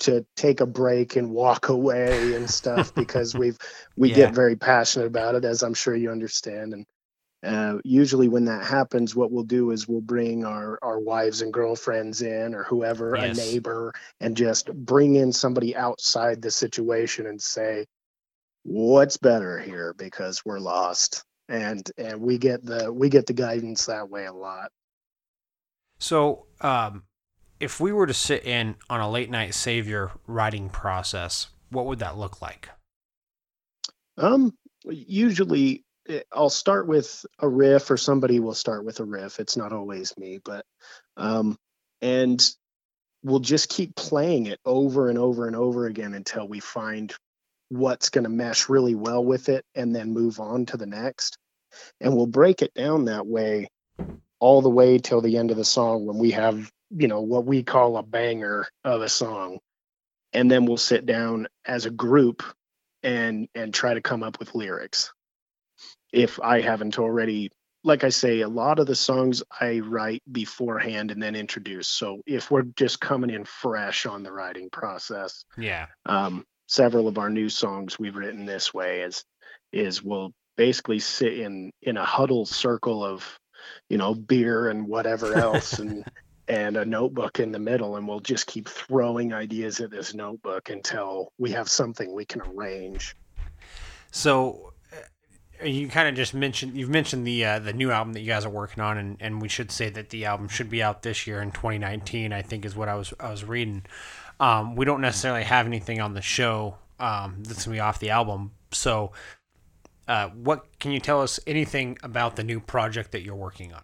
to 0.00 0.26
take 0.36 0.60
a 0.60 0.66
break 0.66 1.16
and 1.16 1.30
walk 1.32 1.68
away 1.70 2.34
and 2.34 2.50
stuff 2.50 2.94
because 2.94 3.36
we've 3.36 3.58
we 3.96 4.10
Yeah. 4.10 4.12
get 4.12 4.30
very 4.32 4.56
passionate 4.56 5.06
about 5.06 5.36
it 5.36 5.44
as 5.44 5.62
i'm 5.62 5.74
sure 5.74 5.94
you 5.96 6.10
understand 6.10 6.74
and 6.74 6.86
uh, 7.44 7.78
usually 7.84 8.28
when 8.28 8.44
that 8.46 8.64
happens 8.64 9.16
what 9.16 9.30
we'll 9.32 9.42
do 9.44 9.70
is 9.70 9.88
we'll 9.88 10.00
bring 10.00 10.44
our 10.44 10.78
our 10.82 10.98
wives 10.98 11.42
and 11.42 11.52
girlfriends 11.52 12.22
in 12.22 12.54
or 12.54 12.62
whoever 12.64 13.16
Yes. 13.16 13.36
a 13.36 13.46
neighbor 13.46 13.92
and 14.20 14.36
just 14.36 14.72
bring 14.72 15.16
in 15.16 15.32
somebody 15.32 15.74
outside 15.76 16.40
the 16.42 16.50
situation 16.50 17.26
and 17.26 17.40
say 17.42 17.86
what's 18.64 19.16
better 19.16 19.58
here 19.58 19.94
because 19.98 20.44
we're 20.44 20.60
lost 20.60 21.24
and 21.48 21.90
and 21.98 22.20
we 22.20 22.38
get 22.38 22.64
the 22.64 22.92
we 22.92 23.08
get 23.08 23.26
the 23.26 23.32
guidance 23.32 23.86
that 23.86 24.08
way 24.08 24.24
a 24.26 24.32
lot 24.32 24.70
So, 25.98 26.46
um, 26.60 27.04
if 27.60 27.78
we 27.80 27.92
were 27.92 28.06
to 28.06 28.14
sit 28.14 28.44
in 28.44 28.76
on 28.90 29.00
a 29.00 29.10
late 29.10 29.30
night 29.30 29.54
savior 29.54 30.12
writing 30.26 30.68
process, 30.68 31.48
what 31.70 31.86
would 31.86 31.98
that 32.00 32.18
look 32.18 32.42
like? 32.42 32.70
Um, 34.18 34.56
usually 34.84 35.84
I'll 36.32 36.50
start 36.50 36.86
with 36.86 37.24
a 37.38 37.48
riff, 37.48 37.90
or 37.90 37.96
somebody 37.96 38.40
will 38.40 38.54
start 38.54 38.84
with 38.84 39.00
a 39.00 39.04
riff. 39.04 39.38
It's 39.40 39.56
not 39.56 39.72
always 39.72 40.16
me, 40.16 40.40
but 40.44 40.64
um, 41.16 41.56
and 42.00 42.44
we'll 43.22 43.40
just 43.40 43.68
keep 43.68 43.94
playing 43.94 44.46
it 44.46 44.58
over 44.64 45.08
and 45.08 45.18
over 45.18 45.46
and 45.46 45.54
over 45.54 45.86
again 45.86 46.14
until 46.14 46.46
we 46.46 46.60
find 46.60 47.14
what's 47.68 48.10
going 48.10 48.24
to 48.24 48.30
mesh 48.30 48.68
really 48.68 48.94
well 48.94 49.24
with 49.24 49.48
it, 49.48 49.64
and 49.74 49.94
then 49.94 50.12
move 50.12 50.40
on 50.40 50.66
to 50.66 50.76
the 50.76 50.86
next. 50.86 51.38
And 52.00 52.16
we'll 52.16 52.26
break 52.26 52.62
it 52.62 52.74
down 52.74 53.06
that 53.06 53.26
way 53.26 53.68
all 54.42 54.60
the 54.60 54.68
way 54.68 54.98
till 54.98 55.20
the 55.20 55.38
end 55.38 55.52
of 55.52 55.56
the 55.56 55.64
song 55.64 56.04
when 56.04 56.18
we 56.18 56.32
have 56.32 56.68
you 56.90 57.08
know 57.08 57.20
what 57.20 57.46
we 57.46 57.62
call 57.62 57.96
a 57.96 58.02
banger 58.02 58.66
of 58.84 59.00
a 59.00 59.08
song 59.08 59.60
and 60.32 60.50
then 60.50 60.66
we'll 60.66 60.76
sit 60.76 61.06
down 61.06 61.46
as 61.64 61.86
a 61.86 61.90
group 61.90 62.42
and 63.04 63.48
and 63.54 63.72
try 63.72 63.94
to 63.94 64.00
come 64.00 64.24
up 64.24 64.40
with 64.40 64.54
lyrics 64.54 65.12
if 66.12 66.38
i 66.40 66.60
haven't 66.60 66.98
already 66.98 67.50
like 67.84 68.04
i 68.04 68.08
say 68.10 68.40
a 68.40 68.48
lot 68.48 68.78
of 68.78 68.86
the 68.86 68.94
songs 68.94 69.42
i 69.60 69.80
write 69.80 70.22
beforehand 70.30 71.10
and 71.10 71.22
then 71.22 71.34
introduce 71.34 71.88
so 71.88 72.20
if 72.26 72.50
we're 72.50 72.62
just 72.76 73.00
coming 73.00 73.30
in 73.30 73.44
fresh 73.44 74.06
on 74.06 74.22
the 74.22 74.32
writing 74.32 74.68
process 74.70 75.44
Yeah. 75.56 75.86
um, 76.06 76.44
several 76.68 77.08
of 77.08 77.18
our 77.18 77.30
new 77.30 77.48
songs 77.48 77.98
we've 77.98 78.16
written 78.16 78.46
this 78.46 78.72
way 78.72 79.00
is 79.00 79.24
is 79.72 80.02
we'll 80.02 80.32
basically 80.56 80.98
sit 81.00 81.38
in 81.38 81.70
in 81.82 81.96
a 81.96 82.04
huddle 82.04 82.44
circle 82.46 83.04
of 83.04 83.38
you 83.88 83.98
know 83.98 84.14
beer 84.14 84.68
and 84.68 84.86
whatever 84.86 85.34
else 85.46 85.78
and 85.78 86.04
and 86.48 86.76
a 86.76 86.84
notebook 86.84 87.40
in 87.40 87.52
the 87.52 87.58
middle 87.58 87.96
and 87.96 88.06
we'll 88.06 88.20
just 88.20 88.46
keep 88.46 88.68
throwing 88.68 89.32
ideas 89.32 89.80
at 89.80 89.90
this 89.90 90.12
notebook 90.12 90.68
until 90.70 91.32
we 91.38 91.52
have 91.52 91.68
something 91.70 92.12
we 92.14 92.24
can 92.24 92.42
arrange 92.42 93.16
So, 94.10 94.72
you 95.64 95.88
kind 95.88 96.08
of 96.08 96.14
just 96.14 96.34
mentioned 96.34 96.76
you've 96.76 96.88
mentioned 96.88 97.26
the 97.26 97.44
uh, 97.44 97.58
the 97.58 97.72
new 97.72 97.90
album 97.90 98.12
that 98.14 98.20
you 98.20 98.26
guys 98.26 98.44
are 98.44 98.50
working 98.50 98.82
on, 98.82 98.98
and, 98.98 99.16
and 99.20 99.42
we 99.42 99.48
should 99.48 99.70
say 99.70 99.90
that 99.90 100.10
the 100.10 100.24
album 100.24 100.48
should 100.48 100.70
be 100.70 100.82
out 100.82 101.02
this 101.02 101.26
year 101.26 101.40
in 101.42 101.50
2019. 101.50 102.32
I 102.32 102.42
think 102.42 102.64
is 102.64 102.76
what 102.76 102.88
I 102.88 102.94
was 102.94 103.12
I 103.20 103.30
was 103.30 103.44
reading. 103.44 103.84
Um, 104.40 104.76
we 104.76 104.84
don't 104.84 105.00
necessarily 105.00 105.44
have 105.44 105.66
anything 105.66 106.00
on 106.00 106.14
the 106.14 106.22
show 106.22 106.76
um, 106.98 107.42
that's 107.44 107.64
gonna 107.64 107.76
be 107.76 107.80
off 107.80 107.98
the 107.98 108.10
album. 108.10 108.52
So, 108.72 109.12
uh, 110.08 110.28
what 110.28 110.78
can 110.78 110.92
you 110.92 111.00
tell 111.00 111.22
us 111.22 111.38
anything 111.46 111.98
about 112.02 112.36
the 112.36 112.44
new 112.44 112.60
project 112.60 113.12
that 113.12 113.22
you're 113.22 113.34
working 113.36 113.72
on? 113.72 113.82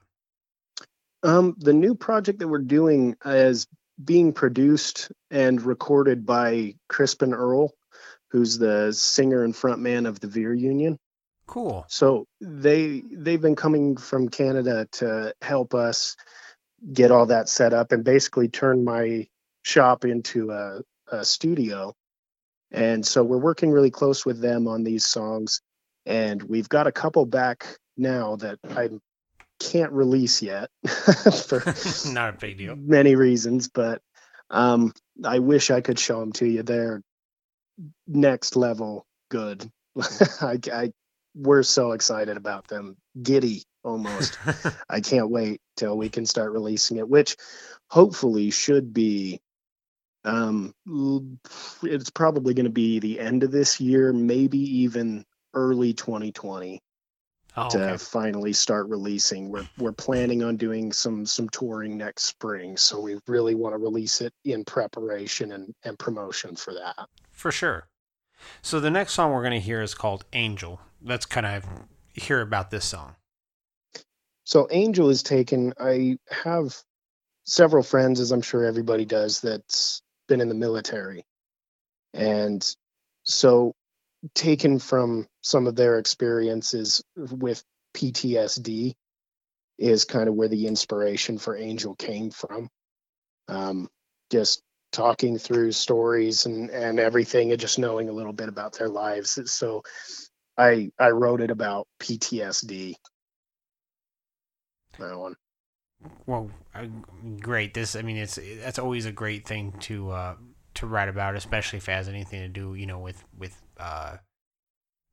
Um, 1.23 1.57
the 1.59 1.73
new 1.73 1.95
project 1.95 2.39
that 2.39 2.49
we're 2.49 2.59
doing 2.59 3.17
is 3.25 3.67
being 4.05 4.33
produced 4.33 5.11
and 5.31 5.61
recorded 5.61 6.25
by 6.25 6.75
Crispin 6.89 7.35
Earl, 7.35 7.73
who's 8.31 8.59
the 8.59 8.93
singer 8.93 9.43
and 9.43 9.55
frontman 9.55 10.07
of 10.07 10.21
the 10.21 10.29
Veer 10.29 10.55
Union. 10.55 10.99
Cool. 11.49 11.87
So 11.89 12.27
they 12.43 13.03
they've 13.11 13.41
been 13.41 13.57
coming 13.57 13.97
from 13.97 14.29
Canada 14.29 14.87
to 14.93 15.35
help 15.41 15.75
us 15.75 16.15
get 16.93 17.11
all 17.11 17.27
that 17.27 17.49
set 17.49 17.73
up 17.73 17.91
and 17.91 18.05
basically 18.05 18.49
turn 18.49 18.85
my 18.85 19.27
shop 19.65 20.05
into 20.05 20.51
a, 20.51 20.83
a 21.11 21.25
studio. 21.25 21.95
And 22.71 23.05
so 23.05 23.25
we're 23.25 23.39
working 23.39 23.71
really 23.71 23.91
close 23.91 24.27
with 24.27 24.41
them 24.41 24.69
on 24.69 24.85
these 24.85 25.07
songs. 25.07 25.63
And 26.05 26.43
we've 26.43 26.69
got 26.69 26.87
a 26.87 26.93
couple 26.93 27.25
back 27.25 27.79
now 27.97 28.37
that 28.37 28.59
I 28.69 28.91
can't 29.59 29.93
release 29.93 30.43
yet 30.43 30.71
for 31.47 31.63
Not 32.13 32.35
a 32.35 32.37
big 32.39 32.59
deal. 32.59 32.77
many 32.77 33.17
reasons, 33.17 33.69
but 33.69 34.03
um, 34.51 34.93
I 35.25 35.39
wish 35.39 35.71
I 35.71 35.81
could 35.81 35.99
show 35.99 36.21
them 36.21 36.33
to 36.35 36.47
you. 36.47 36.63
They're 36.63 37.03
next 38.07 38.55
level 38.55 39.07
good. 39.31 39.71
I, 40.41 40.59
I 40.73 40.93
we're 41.39 41.63
so 41.63 41.93
excited 41.93 42.37
about 42.37 42.67
them, 42.67 42.97
giddy 43.23 43.63
almost. 43.85 44.39
I 44.89 45.01
can't 45.01 45.31
wait 45.31 45.61
till 45.77 45.97
we 45.97 46.09
can 46.09 46.27
start 46.27 46.53
releasing 46.53 46.97
it, 46.97 47.09
which 47.09 47.37
hopefully 47.89 48.51
should 48.51 48.93
be. 48.93 49.41
Um, 50.25 50.75
it's 51.83 52.11
probably 52.11 52.53
going 52.53 52.65
to 52.65 52.71
be 52.71 52.99
the 52.99 53.21
end 53.21 53.45
of 53.45 53.53
this 53.53 53.81
year, 53.81 54.13
maybe 54.13 54.59
even 54.81 55.25
early 55.55 55.95
2020 55.95 56.83
oh, 57.57 57.69
to 57.71 57.85
okay. 57.85 57.97
finally 57.97 58.53
start 58.53 58.89
releasing. 58.89 59.49
We're 59.49 59.69
we're 59.79 59.93
planning 59.93 60.43
on 60.43 60.57
doing 60.57 60.93
some 60.93 61.25
some 61.25 61.49
touring 61.49 61.97
next 61.97 62.25
spring, 62.25 62.77
so 62.77 63.01
we 63.01 63.19
really 63.27 63.55
want 63.55 63.75
to 63.75 63.79
release 63.79 64.21
it 64.21 64.33
in 64.45 64.65
preparation 64.65 65.53
and 65.53 65.73
and 65.85 65.99
promotion 65.99 66.57
for 66.57 66.75
that. 66.75 67.09
For 67.31 67.53
sure. 67.53 67.87
So 68.61 68.81
the 68.81 68.91
next 68.91 69.15
song 69.15 69.33
we're 69.33 69.43
going 69.43 69.53
to 69.53 69.61
hear 69.61 69.83
is 69.83 69.95
called 69.95 70.25
Angel. 70.33 70.81
Let's 71.03 71.27
kind 71.27 71.47
of 71.47 71.65
hear 72.13 72.41
about 72.41 72.71
this 72.71 72.85
song. 72.85 73.15
So 74.45 74.67
Angel 74.71 75.11
is 75.11 75.23
taken. 75.23 75.75
I 75.79 76.19
have 76.31 76.75
several 77.45 77.83
friends, 77.83 78.21
as 78.21 78.33
I'm 78.33 78.43
sure 78.43 78.65
everybody 78.65 79.05
does, 79.05 79.41
that's 79.41 80.03
been 80.27 80.41
in 80.41 80.49
the 80.49 80.55
military, 80.55 81.25
and 82.15 82.67
so 83.25 83.75
taken 84.35 84.79
from 84.79 85.27
some 85.43 85.67
of 85.67 85.77
their 85.77 85.99
experiences 85.99 87.03
with 87.17 87.63
PTSD 87.95 88.95
is 89.79 90.05
kind 90.05 90.29
of 90.29 90.35
where 90.35 90.49
the 90.49 90.67
inspiration 90.67 91.39
for 91.39 91.57
Angel 91.57 91.95
came 91.95 92.31
from. 92.31 92.69
Um, 93.49 93.89
just 94.31 94.63
talking 94.91 95.39
through 95.39 95.73
stories 95.73 96.47
and 96.47 96.71
and 96.71 96.99
everything, 96.99 97.53
and 97.53 97.61
just 97.61 97.79
knowing 97.79 98.09
a 98.09 98.13
little 98.13 98.33
bit 98.33 98.49
about 98.49 98.79
their 98.79 98.89
lives. 98.89 99.39
So 99.53 99.83
I 100.59 100.91
I 100.99 101.11
wrote 101.11 101.41
it 101.41 101.51
about 101.51 101.87
PTSD. 102.01 102.95
That 104.99 105.17
one. 105.17 105.37
Well, 106.27 106.51
uh, 106.75 106.87
great. 107.41 107.75
This, 107.75 107.97
I 107.97 108.03
mean, 108.03 108.17
it's 108.17 108.39
that's 108.63 108.79
always 108.79 109.07
a 109.07 109.13
great 109.13 109.47
thing 109.47 109.73
to 109.81 110.11
uh, 110.11 110.35
to 110.75 110.87
write 110.87 111.09
about, 111.09 111.37
especially 111.37 111.79
if 111.79 111.89
it 111.89 111.93
has 111.93 112.09
anything 112.09 112.41
to 112.41 112.49
do, 112.49 112.75
you 112.75 112.87
know, 112.87 112.99
with 112.99 113.25
with 113.37 113.61
uh, 113.79 114.17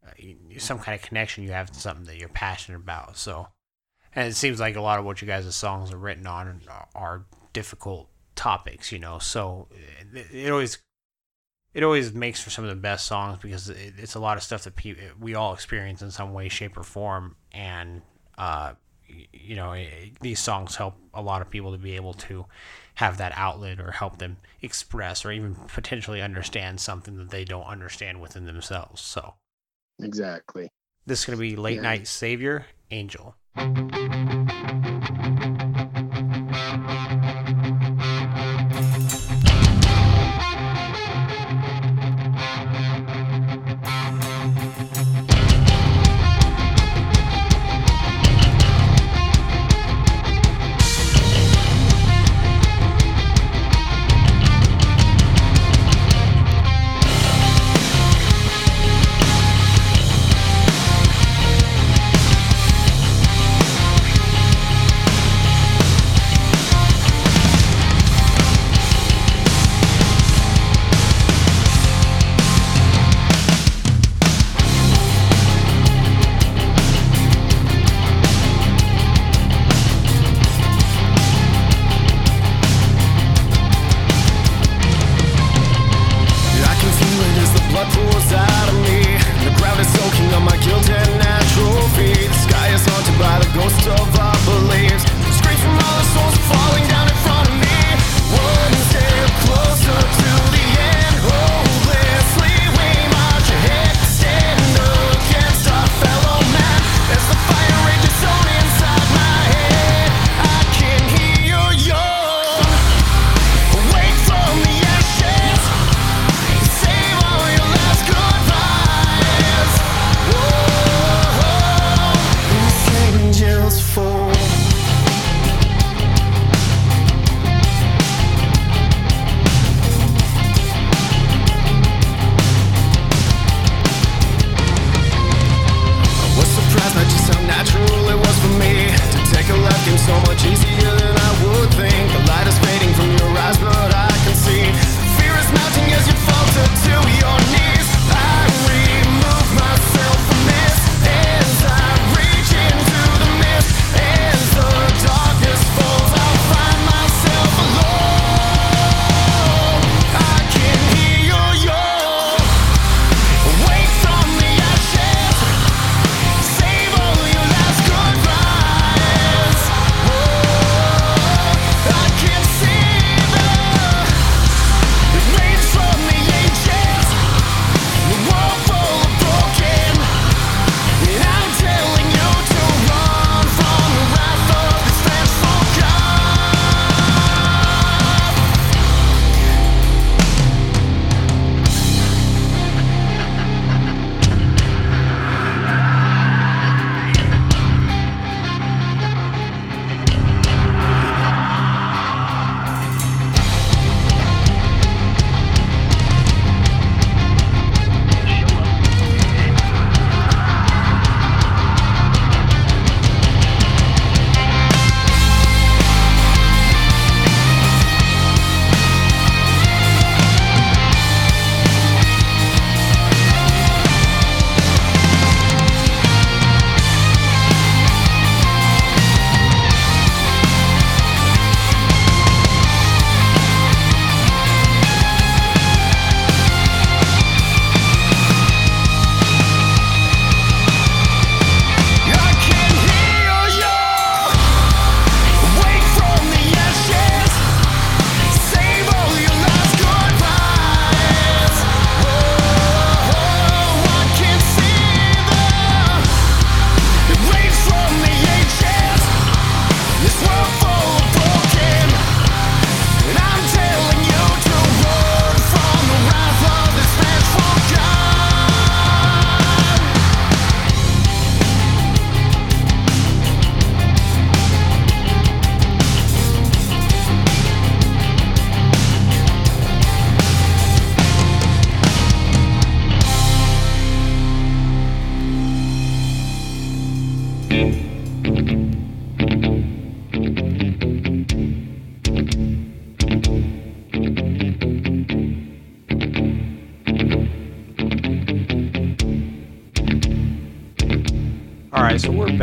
uh, 0.06 0.12
some 0.58 0.80
kind 0.80 1.00
of 1.00 1.08
connection 1.08 1.44
you 1.44 1.52
have 1.52 1.72
to 1.72 1.80
something 1.80 2.06
that 2.06 2.18
you're 2.18 2.30
passionate 2.30 2.78
about. 2.78 3.18
So, 3.18 3.48
and 4.16 4.28
it 4.28 4.36
seems 4.36 4.60
like 4.60 4.76
a 4.76 4.82
lot 4.82 5.00
of 5.00 5.06
what 5.06 5.22
you 5.22 5.28
guys' 5.28 5.56
songs 5.56 5.92
are 5.92 5.98
written 5.98 6.28
on 6.28 6.62
are 6.96 7.26
difficult 7.54 8.10
topics, 8.36 8.92
you 8.92 9.00
know. 9.00 9.20
So 9.20 9.68
it, 10.14 10.28
it 10.32 10.52
always 10.52 10.80
it 11.76 11.84
always 11.84 12.14
makes 12.14 12.42
for 12.42 12.50
some 12.50 12.64
of 12.66 12.70
the 12.70 12.76
best 12.76 13.06
songs 13.06 13.38
because 13.42 13.70
it, 13.70 13.94
it's 13.98 14.16
a 14.16 14.20
lot 14.20 14.38
of 14.38 14.44
stuff 14.44 14.64
that 14.64 14.76
pe- 14.76 14.96
we 15.20 15.36
all 15.36 15.54
experience 15.54 16.02
in 16.02 16.10
some 16.10 16.34
way, 16.34 16.50
shape, 16.50 16.76
or 16.78 16.84
form, 16.84 17.36
and 17.52 18.02
uh, 18.40 18.74
y- 19.10 19.28
you 19.34 19.56
know 19.56 19.74
eh, 19.74 19.86
these 20.22 20.40
songs 20.40 20.76
help 20.78 20.96
a 21.14 21.22
lot 21.22 21.42
of 21.44 21.50
people 21.52 21.72
to 21.74 21.78
be 21.78 21.96
able 21.98 22.14
to 22.14 22.46
have 22.96 23.18
that 23.18 23.34
outlet 23.36 23.80
or 23.80 23.92
help 23.92 24.18
them 24.20 24.38
express 24.62 25.26
or 25.26 25.32
even 25.32 25.54
potentially 25.68 26.22
understand 26.22 26.80
something 26.80 27.18
that 27.18 27.30
they 27.30 27.44
don't 27.44 27.66
understand 27.66 28.22
within 28.22 28.46
themselves. 28.46 29.02
So 29.02 29.34
Exactly. 30.02 30.70
this 31.06 31.20
is 31.20 31.26
going 31.26 31.38
to 31.38 31.42
be 31.42 31.56
Late 31.58 31.76
Yeah. 31.76 31.82
Night 31.82 32.08
Savior. 32.08 32.66
Angel 32.92 33.36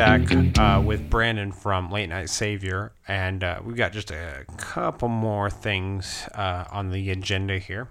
back 0.03 0.59
uh, 0.59 0.83
with 0.85 1.09
Brandon 1.09 1.53
from 1.53 1.89
Late 1.93 2.09
Night 2.09 2.29
Savior, 2.29 2.93
and 3.07 3.45
uh, 3.45 3.61
we've 3.65 3.77
got 3.77 3.93
just 3.93 4.11
a 4.11 4.45
couple 4.57 5.07
more 5.07 5.49
things 5.49 6.29
uh, 6.35 6.65
on 6.73 6.91
the 6.91 7.11
agenda 7.11 7.61
here. 7.61 7.89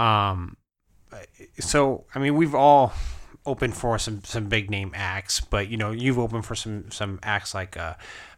Um, 0.00 0.56
so 1.60 2.06
I 2.12 2.18
mean, 2.18 2.34
we've 2.34 2.56
all 2.56 2.92
opened 3.46 3.76
for 3.76 4.00
some 4.00 4.24
some 4.24 4.48
big 4.48 4.68
name 4.68 4.90
acts, 4.96 5.40
but 5.40 5.68
you 5.68 5.76
know, 5.76 5.92
you've 5.92 6.18
opened 6.18 6.44
for 6.44 6.56
some 6.56 6.90
some 6.90 7.20
acts 7.22 7.54
like 7.54 7.76
uh, 7.76 7.94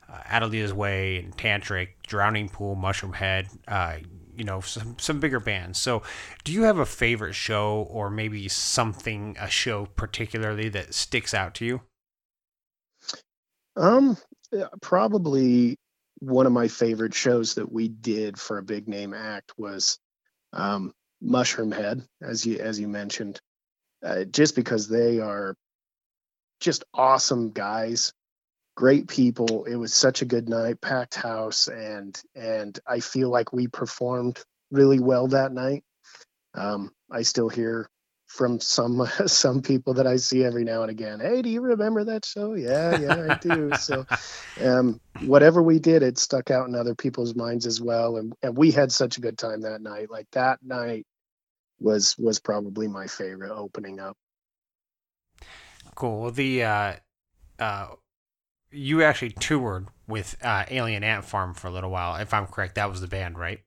uh 0.07 0.19
Adelitas 0.27 0.73
Way 0.73 1.21
and 1.21 1.35
Tantric, 1.39 1.89
Drowning 2.07 2.51
Pool, 2.51 2.77
Mushroomhead. 2.77 3.47
Uh, 3.67 3.97
you 4.37 4.45
know 4.45 4.61
some 4.61 4.99
some 4.99 5.21
bigger 5.21 5.41
bands. 5.41 5.79
So, 5.79 6.03
do 6.45 6.53
you 6.53 6.65
have 6.65 6.79
a 6.79 6.85
favorite 6.85 7.35
show 7.35 7.87
or 7.89 8.11
maybe 8.11 8.47
something 8.49 9.39
a 9.41 9.49
show 9.49 9.87
particularly 9.87 10.69
that 10.69 10.93
sticks 10.93 11.33
out 11.33 11.55
to 11.55 11.65
you? 11.65 11.81
Um, 13.77 14.17
probably 14.81 15.79
one 16.21 16.47
of 16.47 16.53
my 16.53 16.69
favorite 16.69 17.15
shows 17.15 17.55
that 17.55 17.71
we 17.71 17.89
did 17.89 18.39
for 18.39 18.59
a 18.59 18.63
big 18.63 18.89
name 18.89 19.15
act 19.15 19.53
was 19.59 19.99
um, 20.53 20.93
Mushroomhead, 21.23 22.07
as 22.23 22.47
you 22.47 22.59
as 22.59 22.79
you 22.79 22.89
mentioned, 22.89 23.41
uh, 24.05 24.25
just 24.25 24.55
because 24.55 24.89
they 24.89 25.21
are 25.21 25.57
just 26.61 26.85
awesome 26.95 27.51
guys, 27.51 28.13
great 28.77 29.09
people. 29.09 29.65
It 29.65 29.77
was 29.77 29.93
such 29.93 30.23
a 30.23 30.27
good 30.27 30.49
night, 30.49 30.81
packed 30.81 31.15
house, 31.15 31.69
and 31.69 32.19
and 32.35 32.79
I 32.87 33.01
feel 33.01 33.29
like 33.29 33.53
we 33.53 33.67
performed 33.67 34.43
really 34.71 35.01
well 35.01 35.29
that 35.29 35.53
night. 35.53 35.83
Um, 36.55 36.93
I 37.11 37.23
still 37.23 37.49
hear 37.49 37.89
from 38.35 38.61
some 38.61 39.07
some 39.27 39.63
people 39.63 39.95
that 39.95 40.07
I 40.07 40.17
see 40.17 40.45
every 40.45 40.65
now 40.65 40.83
and 40.83 40.91
again. 40.91 41.21
Hey, 41.21 41.43
do 41.43 41.49
you 41.49 41.61
remember 41.61 42.05
that 42.05 42.25
show? 42.25 42.55
Yeah, 42.55 42.99
yeah, 42.99 43.33
I 43.33 43.39
do. 43.41 43.75
so, 43.75 44.05
um, 44.63 45.01
whatever 45.21 45.63
we 45.63 45.79
did, 45.79 46.03
it 46.03 46.19
stuck 46.19 46.51
out 46.51 46.69
in 46.69 46.75
other 46.75 46.95
people's 46.95 47.35
minds 47.35 47.67
as 47.67 47.81
well, 47.81 48.17
and 48.17 48.35
and 48.43 48.57
we 48.57 48.71
had 48.71 48.93
such 48.93 49.17
a 49.17 49.21
good 49.21 49.39
time 49.39 49.63
that 49.63 49.81
night. 49.81 50.11
Like 50.11 50.27
that 50.33 50.59
night 50.63 51.07
was 51.81 52.17
was 52.19 52.41
probably 52.41 52.89
my 52.89 53.07
favorite 53.07 53.53
opening 53.53 54.01
up. 54.01 54.17
Cool. 55.95 56.23
Well, 56.23 56.31
the 56.33 56.65
uh, 56.65 56.93
uh, 57.59 57.87
you 58.71 59.03
actually 59.03 59.31
toured 59.31 59.89
with 60.09 60.37
uh, 60.43 60.65
Alien 60.71 61.05
Ant 61.05 61.25
Farm 61.25 61.55
for 61.55 61.69
a 61.69 61.71
little 61.71 61.91
while, 61.91 62.17
if 62.17 62.35
I'm 62.35 62.47
correct. 62.47 62.75
That 62.75 62.91
was 62.91 63.01
the 63.01 63.07
band, 63.07 63.39
right? 63.39 63.61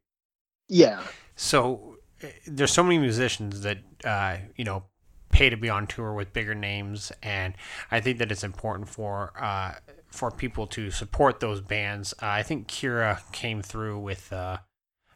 Yeah. 0.68 1.02
So 1.36 1.97
there's 2.46 2.72
so 2.72 2.84
many 2.84 2.98
musicians 2.98 3.62
that 3.62 3.80
uh, 4.04 4.38
you 4.56 4.64
know 4.64 4.84
pay 5.30 5.50
to 5.50 5.58
be 5.58 5.70
on 5.70 5.88
tour 5.88 6.14
with 6.14 6.34
bigger 6.34 6.56
names, 6.56 7.12
and 7.22 7.54
I 7.92 8.00
think 8.00 8.18
that 8.20 8.32
it's 8.32 8.44
important 8.44 8.90
for 8.90 9.34
uh, 9.40 9.74
for 10.12 10.32
people 10.32 10.68
to 10.68 10.90
support 10.92 11.40
those 11.40 11.62
bands. 11.62 12.14
Uh, 12.22 12.28
I 12.28 12.44
think 12.44 12.68
Kira 12.68 13.20
came 13.32 13.62
through 13.62 14.00
with 14.00 14.32
uh, 14.34 14.58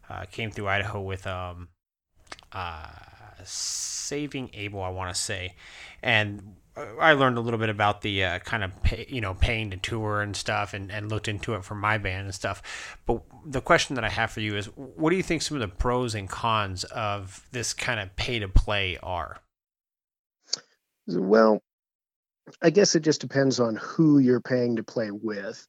uh, 0.10 0.26
came 0.32 0.52
through 0.52 0.68
Idaho 0.68 1.02
with 1.02 1.26
um, 1.28 1.70
uh, 2.52 2.88
Saving 3.44 4.50
Abel, 4.54 4.82
I 4.82 4.90
want 4.90 5.14
to 5.14 5.20
say, 5.20 5.56
and 6.04 6.56
I 6.75 7.13
learned 7.13 7.38
a 7.38 7.41
little 7.41 7.60
bit 7.60 7.69
about 7.69 8.01
the 8.01 8.23
uh, 8.23 8.39
kind 8.39 8.63
of 8.63 8.81
pay, 8.81 9.05
you 9.10 9.19
know 9.19 9.34
paying 9.34 9.71
to 9.71 9.77
tour 9.77 10.21
and 10.21 10.36
stuff, 10.36 10.73
and, 10.73 10.91
and 10.91 11.10
looked 11.10 11.27
into 11.27 11.53
it 11.55 11.65
for 11.65 11.75
my 11.75 11.97
band 11.97 12.25
and 12.25 12.36
stuff. 12.36 12.97
But 13.05 13.23
the 13.45 13.62
question 13.62 13.95
that 13.95 14.05
I 14.05 14.10
have 14.10 14.31
for 14.31 14.39
you 14.39 14.55
is, 14.55 14.67
what 14.67 15.10
do 15.10 15.17
you 15.17 15.23
think 15.23 15.41
some 15.41 15.57
of 15.57 15.62
the 15.62 15.75
pros 15.75 16.15
and 16.15 16.29
cons 16.29 16.86
of 16.86 17.45
this 17.51 17.73
kind 17.73 17.99
of 17.99 18.15
pay 18.15 18.39
to 18.39 18.47
play 18.47 18.97
are? 19.03 19.41
Well, 21.07 21.62
I 22.62 22.69
guess 22.69 22.95
it 22.95 23.01
just 23.01 23.19
depends 23.19 23.60
on 23.60 23.75
who 23.75 24.19
you're 24.19 24.41
paying 24.41 24.77
to 24.77 24.84
play 24.84 25.12
with, 25.12 25.67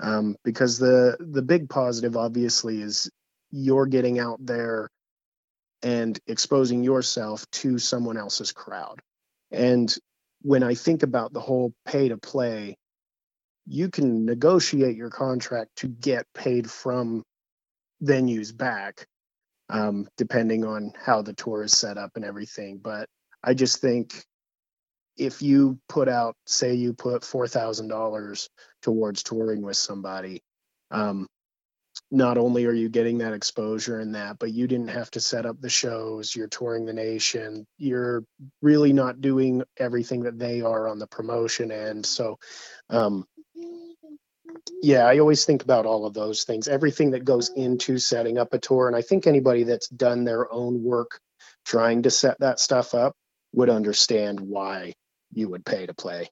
um, 0.00 0.36
because 0.42 0.78
the 0.78 1.18
the 1.20 1.42
big 1.42 1.68
positive 1.68 2.16
obviously 2.16 2.80
is 2.80 3.10
you're 3.50 3.86
getting 3.86 4.18
out 4.18 4.38
there 4.44 4.88
and 5.82 6.18
exposing 6.26 6.82
yourself 6.82 7.44
to 7.50 7.78
someone 7.78 8.16
else's 8.16 8.52
crowd. 8.52 9.00
And 9.50 9.94
when 10.42 10.62
I 10.62 10.74
think 10.74 11.02
about 11.02 11.32
the 11.32 11.40
whole 11.40 11.72
pay 11.86 12.08
to 12.08 12.16
play, 12.18 12.76
you 13.66 13.90
can 13.90 14.24
negotiate 14.24 14.96
your 14.96 15.10
contract 15.10 15.70
to 15.76 15.88
get 15.88 16.26
paid 16.34 16.70
from 16.70 17.22
venues 18.02 18.56
back, 18.56 19.06
um, 19.68 20.08
depending 20.16 20.64
on 20.64 20.92
how 21.00 21.22
the 21.22 21.34
tour 21.34 21.62
is 21.64 21.72
set 21.76 21.98
up 21.98 22.12
and 22.16 22.24
everything. 22.24 22.78
But 22.82 23.08
I 23.42 23.54
just 23.54 23.80
think 23.80 24.24
if 25.16 25.42
you 25.42 25.78
put 25.88 26.08
out, 26.08 26.34
say, 26.46 26.74
you 26.74 26.94
put 26.94 27.24
four 27.24 27.46
thousand 27.46 27.88
dollars 27.88 28.48
towards 28.82 29.22
touring 29.22 29.62
with 29.62 29.76
somebody, 29.76 30.42
um, 30.90 31.26
not 32.10 32.38
only 32.38 32.66
are 32.66 32.72
you 32.72 32.88
getting 32.88 33.18
that 33.18 33.32
exposure 33.32 34.00
and 34.00 34.14
that, 34.14 34.38
but 34.38 34.52
you 34.52 34.66
didn't 34.66 34.88
have 34.88 35.10
to 35.12 35.20
set 35.20 35.46
up 35.46 35.60
the 35.60 35.68
shows, 35.68 36.34
you're 36.34 36.48
touring 36.48 36.84
the 36.84 36.92
nation, 36.92 37.66
you're 37.78 38.24
really 38.62 38.92
not 38.92 39.20
doing 39.20 39.62
everything 39.76 40.24
that 40.24 40.38
they 40.38 40.60
are 40.60 40.88
on 40.88 40.98
the 40.98 41.06
promotion 41.06 41.70
end. 41.70 42.04
So, 42.04 42.38
um, 42.88 43.26
yeah, 44.82 45.04
I 45.06 45.18
always 45.18 45.44
think 45.44 45.62
about 45.62 45.86
all 45.86 46.04
of 46.04 46.14
those 46.14 46.42
things, 46.42 46.66
everything 46.66 47.12
that 47.12 47.24
goes 47.24 47.50
into 47.50 47.98
setting 47.98 48.38
up 48.38 48.52
a 48.54 48.58
tour. 48.58 48.88
And 48.88 48.96
I 48.96 49.02
think 49.02 49.26
anybody 49.26 49.62
that's 49.62 49.88
done 49.88 50.24
their 50.24 50.52
own 50.52 50.82
work 50.82 51.20
trying 51.64 52.02
to 52.02 52.10
set 52.10 52.40
that 52.40 52.58
stuff 52.58 52.94
up 52.94 53.14
would 53.52 53.70
understand 53.70 54.40
why 54.40 54.94
you 55.32 55.48
would 55.48 55.64
pay 55.64 55.86
to 55.86 55.94
play. 55.94 56.28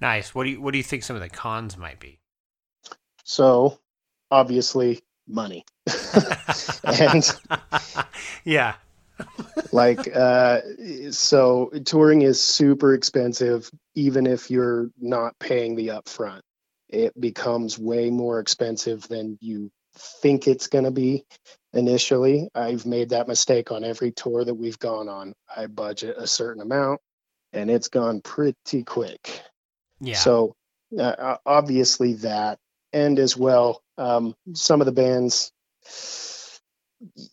Nice. 0.00 0.32
What 0.32 0.44
do 0.44 0.50
you 0.50 0.60
what 0.60 0.72
do 0.72 0.78
you 0.78 0.84
think 0.84 1.02
some 1.02 1.16
of 1.16 1.22
the 1.22 1.28
cons 1.28 1.76
might 1.76 1.98
be? 1.98 2.20
So 3.28 3.78
obviously 4.30 5.00
money. 5.28 5.66
and 6.84 7.36
yeah. 8.44 8.74
like 9.72 10.08
uh 10.14 10.60
so 11.10 11.70
touring 11.84 12.22
is 12.22 12.42
super 12.42 12.94
expensive 12.94 13.68
even 13.94 14.26
if 14.26 14.50
you're 14.50 14.90
not 14.98 15.38
paying 15.38 15.76
the 15.76 15.88
upfront. 15.88 16.40
It 16.88 17.20
becomes 17.20 17.78
way 17.78 18.08
more 18.08 18.40
expensive 18.40 19.06
than 19.08 19.36
you 19.42 19.70
think 19.94 20.48
it's 20.48 20.68
going 20.68 20.84
to 20.84 20.90
be 20.90 21.26
initially. 21.74 22.48
I've 22.54 22.86
made 22.86 23.10
that 23.10 23.28
mistake 23.28 23.70
on 23.72 23.84
every 23.84 24.10
tour 24.10 24.42
that 24.42 24.54
we've 24.54 24.78
gone 24.78 25.10
on. 25.10 25.34
I 25.54 25.66
budget 25.66 26.16
a 26.16 26.26
certain 26.26 26.62
amount 26.62 27.02
and 27.52 27.70
it's 27.70 27.88
gone 27.88 28.22
pretty 28.22 28.84
quick. 28.84 29.42
Yeah. 30.00 30.16
So 30.16 30.54
uh, 30.98 31.36
obviously 31.44 32.14
that 32.14 32.58
and 32.92 33.18
as 33.18 33.36
well. 33.36 33.82
Um, 33.96 34.34
some 34.54 34.80
of 34.80 34.86
the 34.86 34.92
bands 34.92 35.52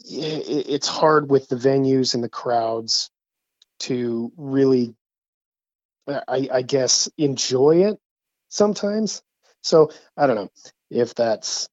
it's 0.08 0.88
hard 0.88 1.30
with 1.30 1.48
the 1.48 1.56
venues 1.56 2.14
and 2.14 2.24
the 2.24 2.30
crowds 2.30 3.10
to 3.80 4.32
really 4.38 4.96
I, 6.08 6.48
I 6.54 6.62
guess 6.62 7.10
enjoy 7.18 7.86
it 7.86 8.00
sometimes. 8.50 9.24
So 9.64 9.92
i 10.16 10.28
don't 10.28 10.36
know 10.36 10.52
if 10.92 11.16
that's 11.16 11.68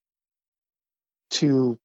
too 1.30 1.78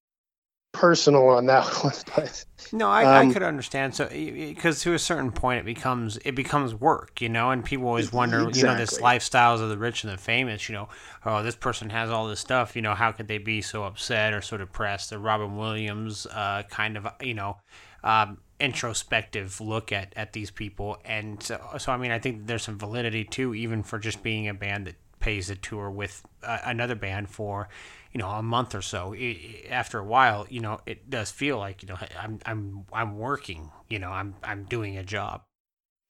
personal 0.77 1.27
on 1.29 1.45
that 1.47 1.65
one, 1.83 1.93
but 2.15 2.45
no, 2.71 2.89
I, 2.89 3.19
um, 3.19 3.29
I 3.29 3.33
could 3.33 3.43
understand. 3.43 3.95
So, 3.95 4.07
because 4.09 4.81
to 4.81 4.93
a 4.93 4.99
certain 4.99 5.31
point, 5.31 5.59
it 5.59 5.65
becomes 5.65 6.17
it 6.23 6.35
becomes 6.35 6.73
work, 6.73 7.21
you 7.21 7.29
know, 7.29 7.51
and 7.51 7.63
people 7.63 7.87
always 7.87 8.11
wonder, 8.13 8.47
exactly. 8.47 8.59
you 8.59 8.65
know, 8.67 8.77
this 8.77 8.99
lifestyles 8.99 9.61
of 9.61 9.69
the 9.69 9.77
rich 9.77 10.03
and 10.03 10.13
the 10.13 10.17
famous. 10.17 10.69
You 10.69 10.75
know, 10.75 10.89
oh, 11.25 11.43
this 11.43 11.55
person 11.55 11.89
has 11.89 12.09
all 12.09 12.27
this 12.27 12.39
stuff. 12.39 12.75
You 12.75 12.81
know, 12.81 12.93
how 12.93 13.11
could 13.11 13.27
they 13.27 13.37
be 13.37 13.61
so 13.61 13.83
upset 13.83 14.33
or 14.33 14.41
so 14.41 14.57
depressed? 14.57 15.09
The 15.09 15.19
Robin 15.19 15.57
Williams 15.57 16.25
uh, 16.27 16.63
kind 16.69 16.97
of, 16.97 17.07
you 17.21 17.33
know. 17.33 17.57
Um, 18.03 18.37
introspective 18.59 19.61
look 19.61 19.91
at, 19.91 20.13
at 20.15 20.33
these 20.33 20.49
people 20.49 20.97
and 21.05 21.43
so, 21.43 21.61
so 21.77 21.91
I 21.91 21.97
mean 21.97 22.09
I 22.09 22.17
think 22.17 22.47
there's 22.47 22.63
some 22.63 22.79
validity 22.79 23.23
too 23.23 23.53
even 23.53 23.83
for 23.83 23.99
just 23.99 24.23
being 24.23 24.47
a 24.47 24.53
band 24.55 24.87
that 24.87 24.95
pays 25.27 25.49
a 25.49 25.55
tour 25.57 25.91
with 25.91 26.25
uh, 26.41 26.59
another 26.63 26.95
band 26.95 27.29
for 27.29 27.67
you 28.13 28.17
know 28.17 28.29
a 28.29 28.41
month 28.41 28.73
or 28.73 28.81
so. 28.81 29.13
It, 29.13 29.67
after 29.69 29.99
a 29.99 30.03
while 30.05 30.47
you 30.49 30.61
know 30.61 30.79
it 30.85 31.09
does 31.09 31.31
feel 31.31 31.57
like 31.57 31.83
you 31.83 31.89
know 31.89 31.97
i'm 32.17 32.39
i'm 32.45 32.85
i'm 32.93 33.17
working 33.17 33.69
you 33.89 33.99
know 33.99 34.09
i'm 34.09 34.35
i'm 34.41 34.63
doing 34.63 34.97
a 34.97 35.03
job. 35.03 35.41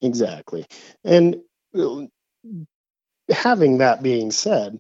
Exactly. 0.04 0.68
And 1.04 1.38
uh, 1.76 2.04
having 3.32 3.80
that 3.80 4.04
being 4.04 4.30
said 4.30 4.78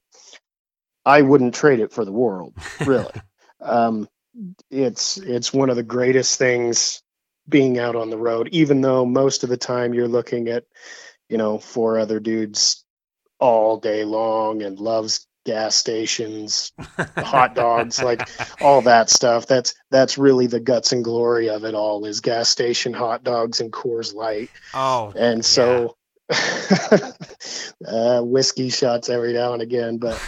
i 1.04 1.24
wouldn't 1.24 1.56
trade 1.56 1.80
it 1.80 1.92
for 1.92 2.06
the 2.06 2.14
world 2.14 2.54
really. 2.86 3.14
Um 3.60 4.08
it's 4.70 5.18
it's 5.18 5.52
one 5.52 5.72
of 5.72 5.78
the 5.78 5.90
greatest 5.98 6.38
things 6.38 7.02
being 7.50 7.80
out 7.80 7.96
on 7.96 8.12
the 8.12 8.20
road 8.20 8.50
even 8.52 8.82
though 8.82 9.04
most 9.04 9.44
of 9.44 9.50
the 9.50 9.58
time 9.58 9.96
you're 9.96 10.08
looking 10.08 10.48
at 10.48 10.64
you 11.28 11.40
know 11.40 11.58
four 11.58 11.98
other 11.98 12.20
dudes 12.20 12.86
all 13.40 13.78
day 13.78 14.04
long 14.04 14.62
and 14.64 14.80
loves 14.80 15.28
gas 15.46 15.76
stations, 15.76 16.74
hot 17.18 17.56
dogs, 17.56 18.04
like 18.04 18.30
all 18.62 18.82
that 18.82 19.10
stuff. 19.10 19.48
That's 19.48 19.74
that's 19.90 20.18
really 20.18 20.48
the 20.48 20.60
guts 20.60 20.92
and 20.92 21.04
glory 21.04 21.50
of 21.50 21.64
it 21.64 21.74
all 21.74 22.06
is 22.06 22.20
gas 22.20 22.50
station 22.50 22.94
hot 22.94 23.24
dogs 23.24 23.62
and 23.62 23.72
Coors 23.72 24.14
Light. 24.14 24.50
Oh, 24.74 25.14
and 25.16 25.44
so 25.44 25.96
uh, 27.88 28.22
whiskey 28.22 28.70
shots 28.70 29.10
every 29.10 29.34
now 29.34 29.54
and 29.54 29.62
again, 29.62 29.98
but 29.98 30.22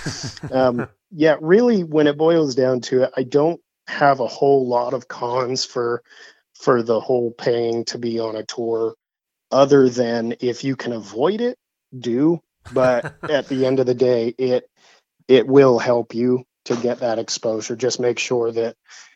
um, 0.51 0.88
yeah, 1.12 1.36
really, 1.41 1.84
when 1.84 2.07
it 2.07 2.18
boils 2.18 2.55
down 2.55 2.80
to 2.82 3.03
it, 3.03 3.12
I 3.18 3.24
don't 3.24 3.60
have 3.88 4.20
a 4.20 4.28
whole 4.28 4.68
lot 4.68 4.93
of 4.93 5.07
cons 5.07 5.66
for 5.66 6.03
for 6.53 6.84
the 6.84 6.99
whole 6.99 7.32
paying 7.32 7.86
to 7.86 7.97
be 7.97 8.20
on 8.20 8.36
a 8.36 8.43
tour, 8.43 8.95
other 9.51 9.89
than 9.89 10.36
if 10.39 10.64
you 10.64 10.76
can 10.76 10.93
avoid 10.93 11.41
it, 11.41 11.57
do. 11.97 12.41
But 12.74 13.16
at 13.30 13.47
the 13.47 13.66
end 13.66 13.80
of 13.80 13.86
the 13.86 13.95
day, 13.95 14.34
it 14.38 14.70
it 15.28 15.47
will 15.47 15.80
help 15.80 16.16
you 16.16 16.45
to 16.66 16.76
get 16.76 16.99
that 16.99 17.20
exposure. 17.20 17.76
Just 17.76 17.99
make 17.99 18.20
sure 18.20 18.51
that 18.51 18.76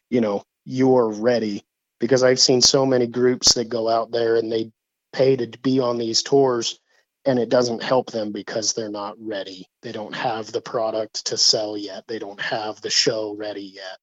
you 0.09 0.21
know 0.21 0.43
you're 0.65 1.11
ready 1.11 1.63
because 1.99 2.23
I've 2.23 2.39
seen 2.39 2.61
so 2.61 2.85
many 2.85 3.07
groups 3.07 3.53
that 3.55 3.69
go 3.69 3.89
out 3.89 4.11
there 4.11 4.35
and 4.35 4.51
they 4.51 4.71
pay 5.11 5.35
to 5.35 5.47
be 5.59 5.79
on 5.79 5.97
these 5.97 6.23
tours 6.23 6.79
and 7.25 7.39
it 7.39 7.49
doesn't 7.49 7.81
help 7.81 8.11
them 8.11 8.31
because 8.31 8.73
they're 8.73 8.89
not 8.89 9.15
ready. 9.19 9.67
They 9.81 9.91
don't 9.91 10.15
have 10.15 10.51
the 10.51 10.61
product 10.61 11.27
to 11.27 11.37
sell 11.37 11.77
yet. 11.77 12.05
They 12.07 12.19
don't 12.19 12.41
have 12.41 12.81
the 12.81 12.89
show 12.89 13.33
ready 13.35 13.63
yet. 13.63 13.97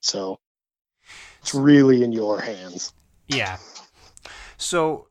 So 0.00 0.38
it's 1.40 1.54
really 1.54 2.02
in 2.02 2.12
your 2.12 2.40
hands. 2.40 2.92
Yeah. 3.28 3.58
So 4.56 5.08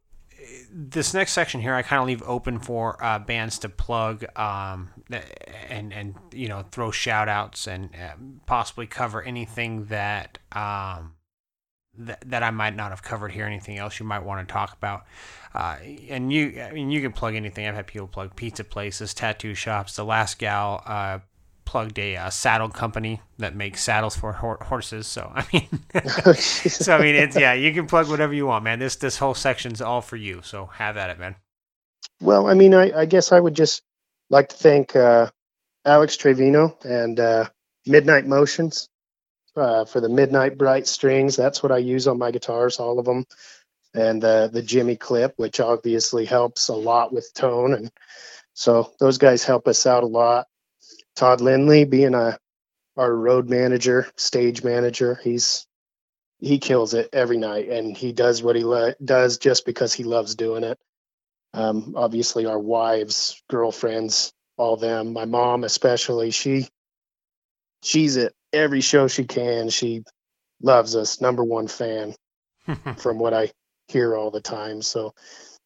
this 0.71 1.13
next 1.13 1.33
section 1.33 1.61
here, 1.61 1.73
I 1.73 1.81
kind 1.81 2.01
of 2.01 2.07
leave 2.07 2.23
open 2.23 2.59
for 2.59 3.03
uh, 3.03 3.19
bands 3.19 3.59
to 3.59 3.69
plug 3.69 4.25
um, 4.37 4.89
and 5.69 5.93
and 5.93 6.15
you 6.33 6.47
know 6.47 6.63
throw 6.71 6.91
shout 6.91 7.29
outs 7.29 7.67
and 7.67 7.89
uh, 7.95 8.13
possibly 8.45 8.87
cover 8.87 9.21
anything 9.23 9.85
that 9.85 10.39
um, 10.51 11.13
that, 11.97 12.23
that 12.29 12.43
I 12.43 12.51
might 12.51 12.75
not 12.75 12.91
have 12.91 13.03
covered 13.03 13.31
here. 13.31 13.45
Anything 13.45 13.77
else 13.77 13.99
you 13.99 14.05
might 14.05 14.23
want 14.23 14.47
to 14.47 14.51
talk 14.51 14.73
about? 14.73 15.05
Uh, 15.53 15.77
and 16.09 16.31
you, 16.31 16.61
I 16.61 16.71
mean, 16.71 16.91
you 16.91 17.01
can 17.01 17.13
plug 17.13 17.35
anything. 17.35 17.67
I've 17.67 17.75
had 17.75 17.87
people 17.87 18.07
plug 18.07 18.35
pizza 18.35 18.63
places, 18.63 19.13
tattoo 19.13 19.53
shops. 19.53 19.95
The 19.95 20.03
last 20.03 20.37
gal 20.37 20.83
uh, 20.85 21.19
plugged 21.65 21.99
a 21.99 22.15
uh, 22.15 22.29
saddle 22.29 22.69
company 22.69 23.21
that 23.37 23.55
makes 23.55 23.83
saddles 23.83 24.15
for 24.15 24.33
ho- 24.33 24.57
horses. 24.61 25.07
So 25.07 25.31
I 25.33 25.45
mean, 25.51 25.67
so 26.35 26.95
I 26.95 27.01
mean, 27.01 27.15
it's 27.15 27.35
yeah, 27.35 27.53
you 27.53 27.73
can 27.73 27.87
plug 27.87 28.09
whatever 28.09 28.33
you 28.33 28.45
want, 28.47 28.63
man. 28.63 28.79
This 28.79 28.95
this 28.95 29.17
whole 29.17 29.33
section's 29.33 29.81
all 29.81 30.01
for 30.01 30.15
you. 30.15 30.41
So 30.43 30.67
have 30.67 30.97
at 30.97 31.09
it, 31.09 31.19
man. 31.19 31.35
Well, 32.21 32.47
I 32.47 32.53
mean, 32.53 32.73
I, 32.73 32.99
I 32.99 33.05
guess 33.05 33.31
I 33.31 33.39
would 33.39 33.55
just 33.55 33.81
like 34.29 34.49
to 34.49 34.55
thank 34.55 34.95
uh, 34.95 35.29
Alex 35.83 36.17
Trevino 36.17 36.77
and 36.83 37.19
uh, 37.19 37.49
Midnight 37.85 38.25
Motions 38.25 38.89
uh, 39.55 39.85
for 39.85 39.99
the 39.99 40.09
Midnight 40.09 40.57
Bright 40.57 40.87
strings. 40.87 41.35
That's 41.35 41.61
what 41.61 41.71
I 41.71 41.77
use 41.77 42.07
on 42.07 42.17
my 42.17 42.31
guitars, 42.31 42.79
all 42.79 42.99
of 42.99 43.05
them, 43.05 43.25
and 43.93 44.23
uh, 44.23 44.47
the 44.47 44.61
Jimmy 44.61 44.95
clip, 44.95 45.33
which 45.37 45.59
obviously 45.59 46.25
helps 46.25 46.69
a 46.69 46.75
lot 46.75 47.13
with 47.13 47.33
tone. 47.33 47.73
And 47.73 47.91
so 48.53 48.93
those 48.99 49.17
guys 49.17 49.43
help 49.43 49.67
us 49.67 49.85
out 49.85 50.03
a 50.03 50.07
lot. 50.07 50.47
Todd 51.15 51.41
Lindley 51.41 51.85
being 51.85 52.13
a 52.13 52.37
our 52.97 53.13
road 53.13 53.49
manager, 53.49 54.07
stage 54.15 54.63
manager, 54.63 55.19
he's 55.23 55.67
he 56.39 56.59
kills 56.59 56.93
it 56.93 57.09
every 57.13 57.37
night, 57.37 57.69
and 57.69 57.95
he 57.95 58.11
does 58.11 58.43
what 58.43 58.55
he 58.55 58.63
le- 58.63 58.95
does 59.03 59.37
just 59.37 59.65
because 59.65 59.93
he 59.93 60.03
loves 60.03 60.35
doing 60.35 60.63
it. 60.63 60.77
Um, 61.53 61.93
obviously, 61.95 62.45
our 62.45 62.59
wives, 62.59 63.41
girlfriends, 63.49 64.33
all 64.57 64.77
them. 64.77 65.13
My 65.13 65.25
mom, 65.25 65.63
especially, 65.63 66.31
she 66.31 66.67
she's 67.83 68.17
at 68.17 68.33
every 68.51 68.81
show 68.81 69.07
she 69.07 69.25
can. 69.25 69.69
She 69.69 70.03
loves 70.61 70.95
us, 70.95 71.21
number 71.21 71.43
one 71.43 71.67
fan, 71.67 72.15
from 72.97 73.19
what 73.19 73.33
I 73.33 73.51
hear 73.87 74.15
all 74.15 74.31
the 74.31 74.41
time. 74.41 74.81
So, 74.81 75.13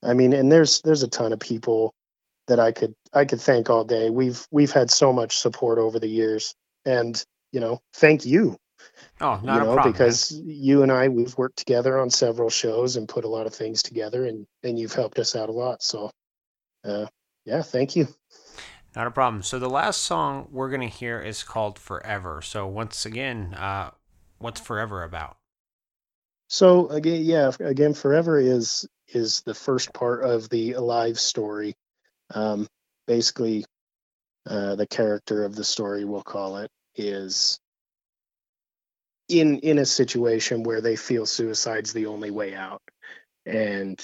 I 0.04 0.14
mean, 0.14 0.34
and 0.34 0.52
there's 0.52 0.82
there's 0.82 1.04
a 1.04 1.08
ton 1.08 1.34
of 1.34 1.40
people 1.40 1.94
that 2.50 2.60
I 2.60 2.72
could 2.72 2.94
I 3.14 3.26
could 3.26 3.40
thank 3.40 3.70
all 3.70 3.86
day. 3.86 4.10
We've 4.10 4.46
we've 4.52 4.72
had 4.72 4.92
so 4.92 5.14
much 5.14 5.38
support 5.38 5.80
over 5.80 6.00
the 6.00 6.10
years, 6.10 6.54
and 6.86 7.24
you 7.52 7.60
know, 7.62 7.80
thank 7.94 8.26
you. 8.26 8.58
Oh, 9.22 9.40
not 9.44 9.56
you 9.56 9.64
know, 9.64 9.72
a 9.72 9.74
problem. 9.76 9.94
because 9.94 10.32
you 10.32 10.84
and 10.84 10.92
I 10.92 11.08
we've 11.08 11.38
worked 11.38 11.58
together 11.58 11.98
on 11.98 12.10
several 12.10 12.50
shows 12.50 12.96
and 12.96 13.08
put 13.08 13.24
a 13.24 13.30
lot 13.30 13.48
of 13.48 13.54
things 13.54 13.84
together, 13.84 14.26
and 14.26 14.46
and 14.64 14.78
you've 14.78 14.94
helped 14.94 15.20
us 15.20 15.36
out 15.36 15.50
a 15.50 15.54
lot. 15.54 15.82
So, 15.82 16.12
uh, 16.84 17.06
yeah, 17.46 17.62
thank 17.62 17.96
you. 17.96 18.08
Not 18.96 19.08
a 19.08 19.12
problem. 19.12 19.44
So 19.44 19.60
the 19.60 19.70
last 19.70 20.02
song 20.02 20.48
we're 20.52 20.70
gonna 20.70 20.88
hear 20.88 21.22
is 21.22 21.44
called 21.44 21.78
"Forever." 21.78 22.42
So 22.42 22.68
once 22.68 23.06
again, 23.06 23.54
uh, 23.54 23.92
what's 24.40 24.60
"Forever" 24.60 25.04
about? 25.04 25.38
So 26.48 26.90
again, 26.90 27.24
yeah, 27.24 27.52
again, 27.60 27.94
"Forever" 27.94 28.40
is 28.40 28.88
is 29.08 29.42
the 29.42 29.54
first 29.54 29.94
part 29.94 30.24
of 30.24 30.50
the 30.50 30.74
Alive 30.74 31.20
story 31.20 31.76
um, 32.34 32.68
basically, 33.08 33.66
uh, 34.48 34.76
the 34.76 34.88
character 34.88 35.44
of 35.44 35.56
the 35.56 35.64
story, 35.64 36.06
we'll 36.06 36.24
call 36.24 36.58
it, 36.58 36.72
is 36.96 37.60
in 39.28 39.60
in 39.60 39.78
a 39.80 39.86
situation 39.86 40.64
where 40.64 40.82
they 40.82 40.96
feel 40.96 41.26
suicide's 41.26 41.94
the 41.94 42.08
only 42.08 42.32
way 42.32 42.56
out, 42.56 42.82
and 43.46 44.00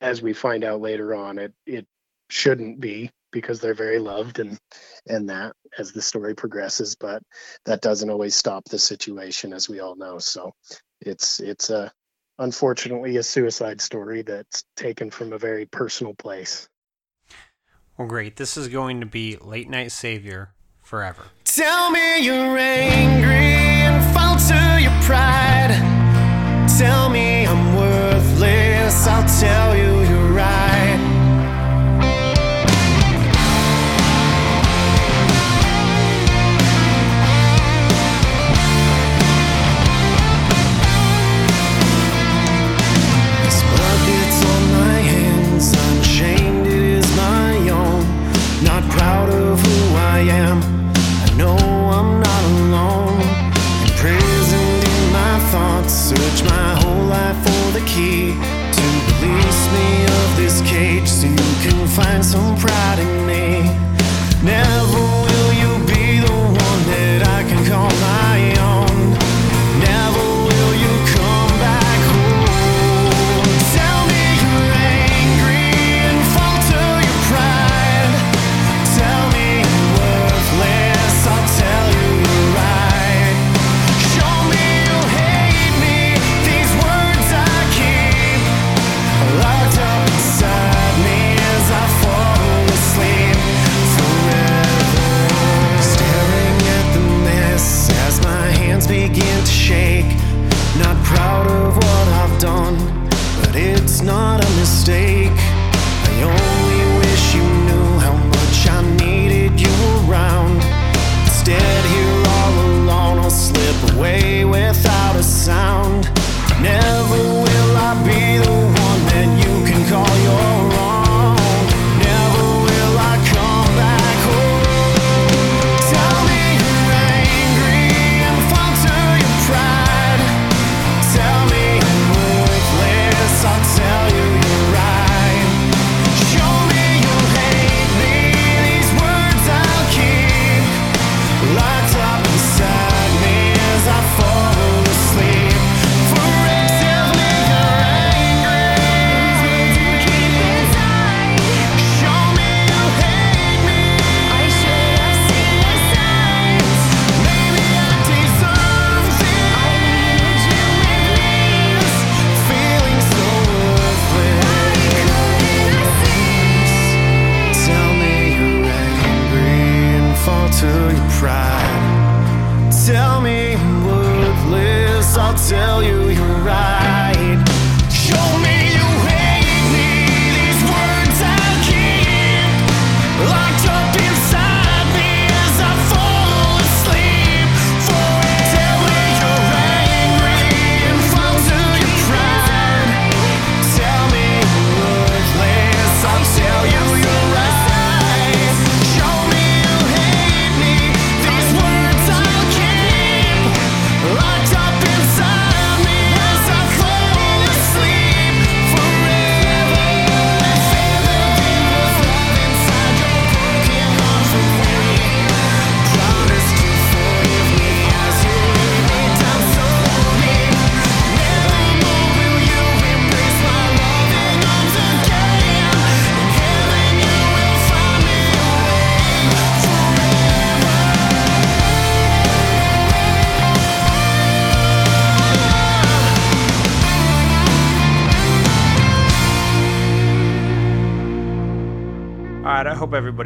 as 0.00 0.20
we 0.20 0.32
find 0.32 0.64
out 0.64 0.80
later 0.80 1.14
on, 1.14 1.38
it 1.38 1.52
it 1.66 1.86
shouldn't 2.28 2.80
be 2.80 3.10
because 3.32 3.60
they're 3.60 3.74
very 3.74 3.98
loved 3.98 4.38
and 4.38 4.58
and 5.06 5.28
that 5.28 5.54
as 5.78 5.92
the 5.92 6.00
story 6.00 6.34
progresses 6.34 6.96
but 6.96 7.22
that 7.66 7.82
doesn't 7.82 8.08
always 8.10 8.34
stop 8.34 8.64
the 8.64 8.78
situation 8.78 9.52
as 9.52 9.68
we 9.68 9.80
all 9.80 9.96
know. 9.96 10.18
So 10.18 10.52
it's 11.00 11.40
it's 11.40 11.70
a 11.70 11.92
unfortunately 12.38 13.16
a 13.16 13.22
suicide 13.22 13.80
story 13.80 14.22
that's 14.22 14.64
taken 14.76 15.10
from 15.10 15.32
a 15.32 15.38
very 15.38 15.66
personal 15.66 16.14
place 16.14 16.68
well, 17.98 18.08
great. 18.08 18.36
This 18.36 18.56
is 18.56 18.68
going 18.68 19.00
to 19.00 19.06
be 19.06 19.36
Late 19.36 19.68
Night 19.68 19.92
Savior 19.92 20.50
forever. 20.82 21.22
Tell 21.44 21.90
me 21.90 22.20
you're 22.20 22.58
angry 22.58 23.30
and 23.30 24.04
your 24.78 25.02
pride. 25.02 25.72
Tell 26.78 27.08
me 27.08 27.46
I'm 27.46 27.76
worthless. 27.76 29.06
I'll 29.06 29.26
tell 29.40 29.76
you 29.76 29.95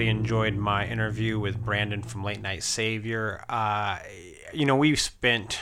everybody 0.01 0.19
enjoyed 0.19 0.55
my 0.55 0.87
interview 0.87 1.39
with 1.39 1.63
Brandon 1.63 2.03
from 2.03 2.25
Late 2.25 2.41
Night 2.41 2.63
Savior. 2.63 3.45
Uh, 3.51 3.99
you 4.51 4.65
know, 4.65 4.77
we've 4.77 4.99
spent. 4.99 5.59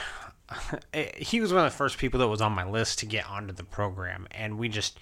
He 1.17 1.41
was 1.41 1.53
one 1.53 1.67
of 1.67 1.73
the 1.73 1.77
first 1.77 1.99
people 1.99 2.21
that 2.21 2.29
was 2.29 2.41
on 2.41 2.53
my 2.53 2.65
list 2.65 3.01
to 3.01 3.07
get 3.07 3.29
onto 3.29 3.53
the 3.53 3.65
program, 3.65 4.29
and 4.31 4.57
we 4.57 4.69
just. 4.69 5.01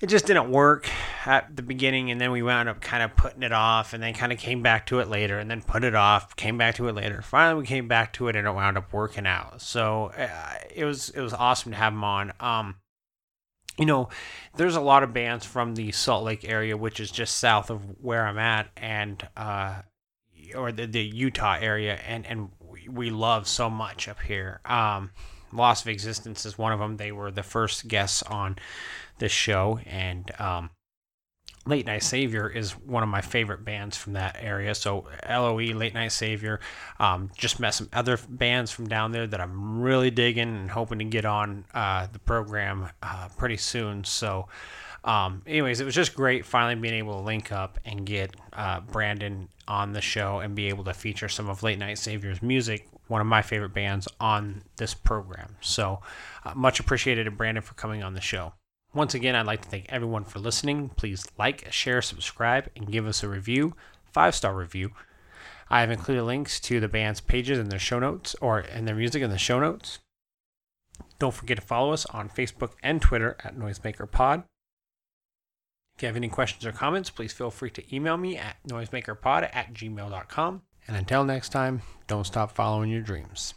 It 0.00 0.08
just 0.08 0.26
didn't 0.26 0.50
work 0.50 0.88
at 1.24 1.56
the 1.56 1.62
beginning, 1.62 2.10
and 2.10 2.20
then 2.20 2.30
we 2.30 2.42
wound 2.42 2.68
up 2.68 2.80
kind 2.82 3.02
of 3.02 3.16
putting 3.16 3.42
it 3.42 3.52
off, 3.52 3.94
and 3.94 4.02
then 4.02 4.12
kind 4.12 4.32
of 4.32 4.38
came 4.38 4.62
back 4.62 4.86
to 4.86 5.00
it 5.00 5.08
later, 5.08 5.38
and 5.38 5.50
then 5.50 5.62
put 5.62 5.82
it 5.82 5.94
off, 5.94 6.36
came 6.36 6.58
back 6.58 6.74
to 6.74 6.88
it 6.88 6.94
later. 6.94 7.22
Finally, 7.22 7.62
we 7.62 7.66
came 7.66 7.88
back 7.88 8.12
to 8.14 8.28
it, 8.28 8.36
and 8.36 8.46
it 8.46 8.50
wound 8.50 8.76
up 8.76 8.92
working 8.92 9.26
out. 9.26 9.62
So 9.62 10.12
uh, 10.16 10.54
it 10.74 10.84
was 10.84 11.08
it 11.08 11.22
was 11.22 11.32
awesome 11.32 11.72
to 11.72 11.78
have 11.78 11.94
him 11.94 12.04
on. 12.04 12.32
Um, 12.38 12.76
you 13.80 13.86
know, 13.86 14.10
there's 14.56 14.76
a 14.76 14.80
lot 14.80 15.02
of 15.02 15.14
bands 15.14 15.46
from 15.46 15.74
the 15.74 15.90
Salt 15.90 16.22
Lake 16.22 16.44
area, 16.44 16.76
which 16.76 17.00
is 17.00 17.10
just 17.10 17.38
south 17.38 17.70
of 17.70 17.80
where 18.00 18.26
I'm 18.26 18.38
at, 18.38 18.68
and 18.76 19.26
uh, 19.38 19.80
or 20.54 20.70
the, 20.70 20.86
the 20.86 21.02
Utah 21.02 21.56
area, 21.58 21.94
and 22.06 22.26
and 22.26 22.50
we- 22.86 23.10
love 23.10 23.48
so 23.48 23.70
much 23.70 24.06
up 24.06 24.20
here. 24.20 24.60
Um, 24.66 25.12
Loss 25.52 25.82
of 25.82 25.88
Existence 25.88 26.44
is 26.44 26.58
one 26.58 26.72
of 26.72 26.78
them. 26.78 26.98
They 26.98 27.10
were 27.10 27.30
the 27.30 27.42
first 27.42 27.88
guests 27.88 28.22
on 28.24 28.56
this 29.18 29.32
show, 29.32 29.80
and 29.86 30.30
um, 30.38 30.70
Late 31.66 31.86
Night 31.86 32.02
Savior 32.02 32.48
is 32.48 32.72
one 32.72 33.02
of 33.02 33.08
my 33.08 33.20
favorite 33.20 33.64
bands 33.64 33.96
from 33.96 34.14
that 34.14 34.36
area. 34.40 34.74
So 34.74 35.04
LOE, 35.28 35.74
Late 35.74 35.92
Night 35.92 36.10
Savior, 36.12 36.58
um, 36.98 37.30
just 37.36 37.60
met 37.60 37.74
some 37.74 37.88
other 37.92 38.18
bands 38.28 38.70
from 38.70 38.88
down 38.88 39.12
there 39.12 39.26
that 39.26 39.40
I'm 39.40 39.82
really 39.82 40.10
digging 40.10 40.48
and 40.48 40.70
hoping 40.70 40.98
to 41.00 41.04
get 41.04 41.26
on 41.26 41.66
uh, 41.74 42.06
the 42.10 42.18
program 42.18 42.88
uh, 43.02 43.28
pretty 43.36 43.58
soon. 43.58 44.04
So, 44.04 44.48
um, 45.04 45.42
anyways, 45.46 45.80
it 45.80 45.84
was 45.84 45.94
just 45.94 46.14
great 46.14 46.46
finally 46.46 46.80
being 46.80 46.94
able 46.94 47.14
to 47.14 47.20
link 47.20 47.52
up 47.52 47.78
and 47.84 48.06
get 48.06 48.34
uh, 48.54 48.80
Brandon 48.80 49.48
on 49.68 49.92
the 49.92 50.00
show 50.00 50.40
and 50.40 50.54
be 50.54 50.68
able 50.68 50.84
to 50.84 50.94
feature 50.94 51.28
some 51.28 51.50
of 51.50 51.62
Late 51.62 51.78
Night 51.78 51.98
Savior's 51.98 52.42
music, 52.42 52.88
one 53.08 53.20
of 53.20 53.26
my 53.26 53.42
favorite 53.42 53.74
bands, 53.74 54.08
on 54.18 54.62
this 54.76 54.94
program. 54.94 55.56
So, 55.60 56.00
uh, 56.44 56.54
much 56.54 56.80
appreciated 56.80 57.24
to 57.24 57.30
Brandon 57.30 57.62
for 57.62 57.74
coming 57.74 58.02
on 58.02 58.14
the 58.14 58.20
show. 58.22 58.54
Once 58.92 59.14
again, 59.14 59.36
I'd 59.36 59.46
like 59.46 59.62
to 59.62 59.68
thank 59.68 59.86
everyone 59.88 60.24
for 60.24 60.40
listening. 60.40 60.88
Please 60.90 61.26
like, 61.38 61.72
share, 61.72 62.02
subscribe, 62.02 62.68
and 62.74 62.90
give 62.90 63.06
us 63.06 63.22
a 63.22 63.28
review, 63.28 63.74
five 64.12 64.34
star 64.34 64.54
review. 64.54 64.90
I 65.68 65.80
have 65.80 65.90
included 65.90 66.24
links 66.24 66.58
to 66.60 66.80
the 66.80 66.88
band's 66.88 67.20
pages 67.20 67.58
in 67.58 67.68
their 67.68 67.78
show 67.78 68.00
notes 68.00 68.34
or 68.40 68.60
in 68.60 68.86
their 68.86 68.96
music 68.96 69.22
in 69.22 69.30
the 69.30 69.38
show 69.38 69.60
notes. 69.60 70.00
Don't 71.20 71.34
forget 71.34 71.58
to 71.58 71.62
follow 71.62 71.92
us 71.92 72.06
on 72.06 72.28
Facebook 72.28 72.72
and 72.82 73.00
Twitter 73.00 73.36
at 73.44 73.56
NoisemakerPod. 73.56 74.44
If 75.94 76.02
you 76.02 76.06
have 76.06 76.16
any 76.16 76.28
questions 76.28 76.66
or 76.66 76.72
comments, 76.72 77.10
please 77.10 77.32
feel 77.32 77.50
free 77.50 77.70
to 77.70 77.94
email 77.94 78.16
me 78.16 78.36
at 78.38 78.56
noisemakerpod 78.66 79.50
at 79.52 79.72
gmail.com. 79.74 80.62
And 80.88 80.96
until 80.96 81.24
next 81.24 81.50
time, 81.50 81.82
don't 82.06 82.26
stop 82.26 82.52
following 82.52 82.90
your 82.90 83.02
dreams. 83.02 83.54